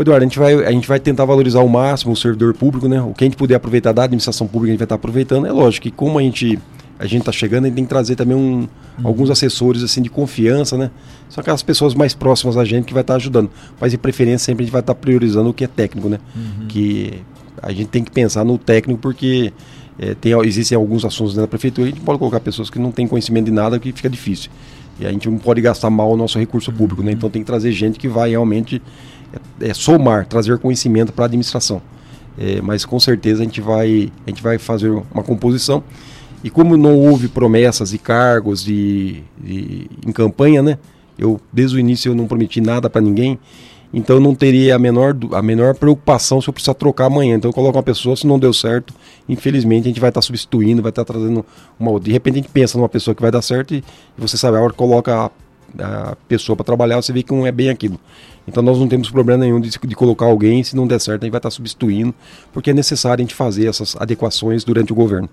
Eduardo, 0.00 0.24
a 0.24 0.28
gente, 0.28 0.38
vai, 0.38 0.54
a 0.64 0.70
gente 0.70 0.86
vai 0.86 1.00
tentar 1.00 1.24
valorizar 1.24 1.58
ao 1.58 1.66
máximo 1.66 2.12
o 2.12 2.16
servidor 2.16 2.54
público, 2.54 2.86
né? 2.86 3.02
O 3.02 3.12
que 3.12 3.24
a 3.24 3.26
gente 3.26 3.36
puder 3.36 3.56
aproveitar 3.56 3.90
da 3.90 4.04
administração 4.04 4.46
pública, 4.46 4.70
a 4.70 4.72
gente 4.72 4.78
vai 4.78 4.84
estar 4.84 4.94
tá 4.94 5.00
aproveitando. 5.00 5.44
É 5.44 5.50
lógico 5.50 5.82
que 5.82 5.90
como 5.90 6.20
a 6.20 6.22
gente 6.22 6.56
a 6.98 7.06
gente 7.06 7.20
está 7.20 7.32
chegando, 7.32 7.64
a 7.64 7.66
gente 7.68 7.76
tem 7.76 7.84
que 7.84 7.88
trazer 7.88 8.16
também 8.16 8.36
um, 8.36 8.60
uhum. 8.60 8.68
alguns 9.04 9.30
assessores 9.30 9.82
assim 9.82 10.02
de 10.02 10.10
confiança, 10.10 10.76
né? 10.76 10.90
São 11.28 11.40
aquelas 11.40 11.62
pessoas 11.62 11.94
mais 11.94 12.12
próximas 12.12 12.56
a 12.56 12.64
gente 12.64 12.86
que 12.86 12.92
vai 12.92 13.02
estar 13.02 13.14
tá 13.14 13.16
ajudando. 13.16 13.50
Mas 13.80 13.94
em 13.94 13.98
preferência 13.98 14.46
sempre 14.46 14.62
a 14.62 14.66
gente 14.66 14.72
vai 14.72 14.80
estar 14.80 14.94
tá 14.94 15.00
priorizando 15.00 15.50
o 15.50 15.54
que 15.54 15.62
é 15.62 15.68
técnico, 15.68 16.08
né? 16.08 16.18
Uhum. 16.34 16.66
Que 16.66 17.22
a 17.62 17.70
gente 17.72 17.86
tem 17.86 18.02
que 18.02 18.10
pensar 18.10 18.44
no 18.44 18.58
técnico 18.58 19.00
porque 19.00 19.52
é, 19.98 20.14
tem, 20.14 20.32
existem 20.44 20.74
alguns 20.74 21.04
assuntos 21.04 21.34
dentro 21.34 21.46
da 21.46 21.48
prefeitura 21.48 21.88
e 21.88 21.92
a 21.92 21.94
gente 21.94 22.04
pode 22.04 22.18
colocar 22.18 22.40
pessoas 22.40 22.68
que 22.68 22.80
não 22.80 22.90
têm 22.90 23.06
conhecimento 23.06 23.44
de 23.44 23.52
nada 23.52 23.78
que 23.78 23.92
fica 23.92 24.10
difícil. 24.10 24.50
E 24.98 25.06
a 25.06 25.12
gente 25.12 25.30
não 25.30 25.38
pode 25.38 25.60
gastar 25.60 25.90
mal 25.90 26.10
o 26.10 26.16
nosso 26.16 26.36
recurso 26.36 26.72
público, 26.72 27.02
né? 27.02 27.12
Então 27.12 27.30
tem 27.30 27.42
que 27.42 27.46
trazer 27.46 27.70
gente 27.70 27.96
que 27.96 28.08
vai 28.08 28.30
realmente 28.30 28.82
é, 29.60 29.68
é 29.68 29.74
somar, 29.74 30.26
trazer 30.26 30.58
conhecimento 30.58 31.12
para 31.12 31.26
a 31.26 31.26
administração. 31.26 31.80
É, 32.36 32.60
mas 32.60 32.84
com 32.84 32.98
certeza 32.98 33.42
a 33.42 33.44
gente 33.44 33.60
vai, 33.60 34.12
a 34.26 34.30
gente 34.30 34.42
vai 34.42 34.58
fazer 34.58 34.90
uma 34.90 35.22
composição 35.22 35.84
e 36.42 36.50
como 36.50 36.76
não 36.76 36.96
houve 36.96 37.28
promessas 37.28 37.92
e 37.92 37.98
cargos 37.98 38.62
de, 38.62 39.22
de, 39.38 39.88
em 40.06 40.12
campanha, 40.12 40.62
né? 40.62 40.78
Eu 41.18 41.40
desde 41.52 41.76
o 41.76 41.80
início 41.80 42.10
eu 42.10 42.14
não 42.14 42.26
prometi 42.26 42.60
nada 42.60 42.88
para 42.88 43.00
ninguém, 43.00 43.38
então 43.92 44.16
eu 44.16 44.20
não 44.20 44.34
teria 44.34 44.76
a 44.76 44.78
menor, 44.78 45.16
a 45.32 45.40
menor 45.40 45.74
preocupação 45.74 46.40
se 46.40 46.48
eu 46.48 46.52
precisar 46.52 46.74
trocar 46.74 47.06
amanhã. 47.06 47.36
Então 47.36 47.48
eu 47.48 47.54
coloco 47.54 47.76
uma 47.76 47.82
pessoa, 47.82 48.14
se 48.14 48.26
não 48.26 48.38
deu 48.38 48.52
certo, 48.52 48.94
infelizmente 49.28 49.84
a 49.84 49.88
gente 49.88 50.00
vai 50.00 50.10
estar 50.10 50.20
tá 50.20 50.26
substituindo, 50.26 50.82
vai 50.82 50.90
estar 50.90 51.04
tá 51.04 51.12
trazendo 51.12 51.44
uma. 51.78 51.98
De 51.98 52.12
repente 52.12 52.34
a 52.34 52.36
gente 52.42 52.50
pensa 52.50 52.76
numa 52.76 52.88
pessoa 52.88 53.14
que 53.14 53.22
vai 53.22 53.30
dar 53.30 53.42
certo 53.42 53.74
e, 53.74 53.82
você 54.16 54.36
sabe, 54.36 54.58
a 54.58 54.60
hora 54.60 54.70
que 54.70 54.76
coloca 54.76 55.30
a, 55.78 56.10
a 56.10 56.16
pessoa 56.28 56.54
para 56.54 56.64
trabalhar, 56.64 56.96
você 56.96 57.12
vê 57.12 57.22
que 57.22 57.32
não 57.32 57.46
é 57.46 57.52
bem 57.52 57.70
aquilo. 57.70 57.98
Então 58.46 58.62
nós 58.62 58.78
não 58.78 58.88
temos 58.88 59.10
problema 59.10 59.44
nenhum 59.44 59.60
de, 59.60 59.70
de 59.70 59.94
colocar 59.94 60.26
alguém, 60.26 60.62
se 60.62 60.76
não 60.76 60.86
der 60.86 61.00
certo, 61.00 61.22
a 61.22 61.26
gente 61.26 61.32
vai 61.32 61.38
estar 61.38 61.50
tá 61.50 61.54
substituindo, 61.54 62.14
porque 62.52 62.70
é 62.70 62.74
necessário 62.74 63.22
a 63.22 63.24
gente 63.24 63.34
fazer 63.34 63.66
essas 63.66 63.96
adequações 63.98 64.64
durante 64.64 64.92
o 64.92 64.94
governo. 64.94 65.28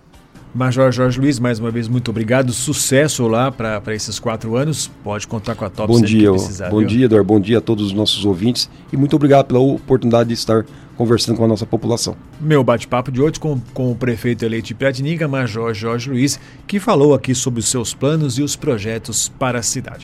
Major 0.55 0.89
Jorge 0.89 1.19
Luiz, 1.19 1.37
mais 1.37 1.59
uma 1.59 1.69
vez, 1.69 1.89
muito 1.89 2.09
obrigado. 2.09 2.53
Sucesso 2.53 3.27
lá 3.27 3.51
para 3.51 3.93
esses 3.93 4.17
quatro 4.17 4.55
anos. 4.55 4.89
Pode 5.03 5.27
contar 5.27 5.53
com 5.53 5.65
a 5.65 5.69
Top 5.69 5.91
Bom 5.91 5.99
dia, 5.99 6.31
precisar, 6.31 6.69
bom 6.69 6.79
viu? 6.79 6.87
dia, 6.87 7.05
Eduardo. 7.05 7.27
Bom 7.27 7.41
dia 7.41 7.57
a 7.57 7.61
todos 7.61 7.87
os 7.87 7.91
nossos 7.91 8.23
ouvintes 8.23 8.69
e 8.91 8.95
muito 8.95 9.13
obrigado 9.17 9.47
pela 9.47 9.59
oportunidade 9.59 10.29
de 10.29 10.33
estar 10.33 10.65
conversando 10.95 11.35
com 11.35 11.43
a 11.43 11.47
nossa 11.49 11.65
população. 11.65 12.15
Meu 12.39 12.63
bate-papo 12.63 13.11
de 13.11 13.21
hoje 13.21 13.37
com, 13.37 13.59
com 13.73 13.91
o 13.91 13.95
prefeito 13.95 14.45
eleito 14.45 14.67
de 14.67 14.75
Piratininga, 14.75 15.27
Major 15.27 15.73
Jorge 15.73 16.09
Luiz, 16.09 16.39
que 16.65 16.79
falou 16.79 17.13
aqui 17.13 17.35
sobre 17.35 17.59
os 17.59 17.67
seus 17.67 17.93
planos 17.93 18.37
e 18.37 18.41
os 18.41 18.55
projetos 18.55 19.27
para 19.37 19.59
a 19.59 19.61
cidade. 19.61 19.93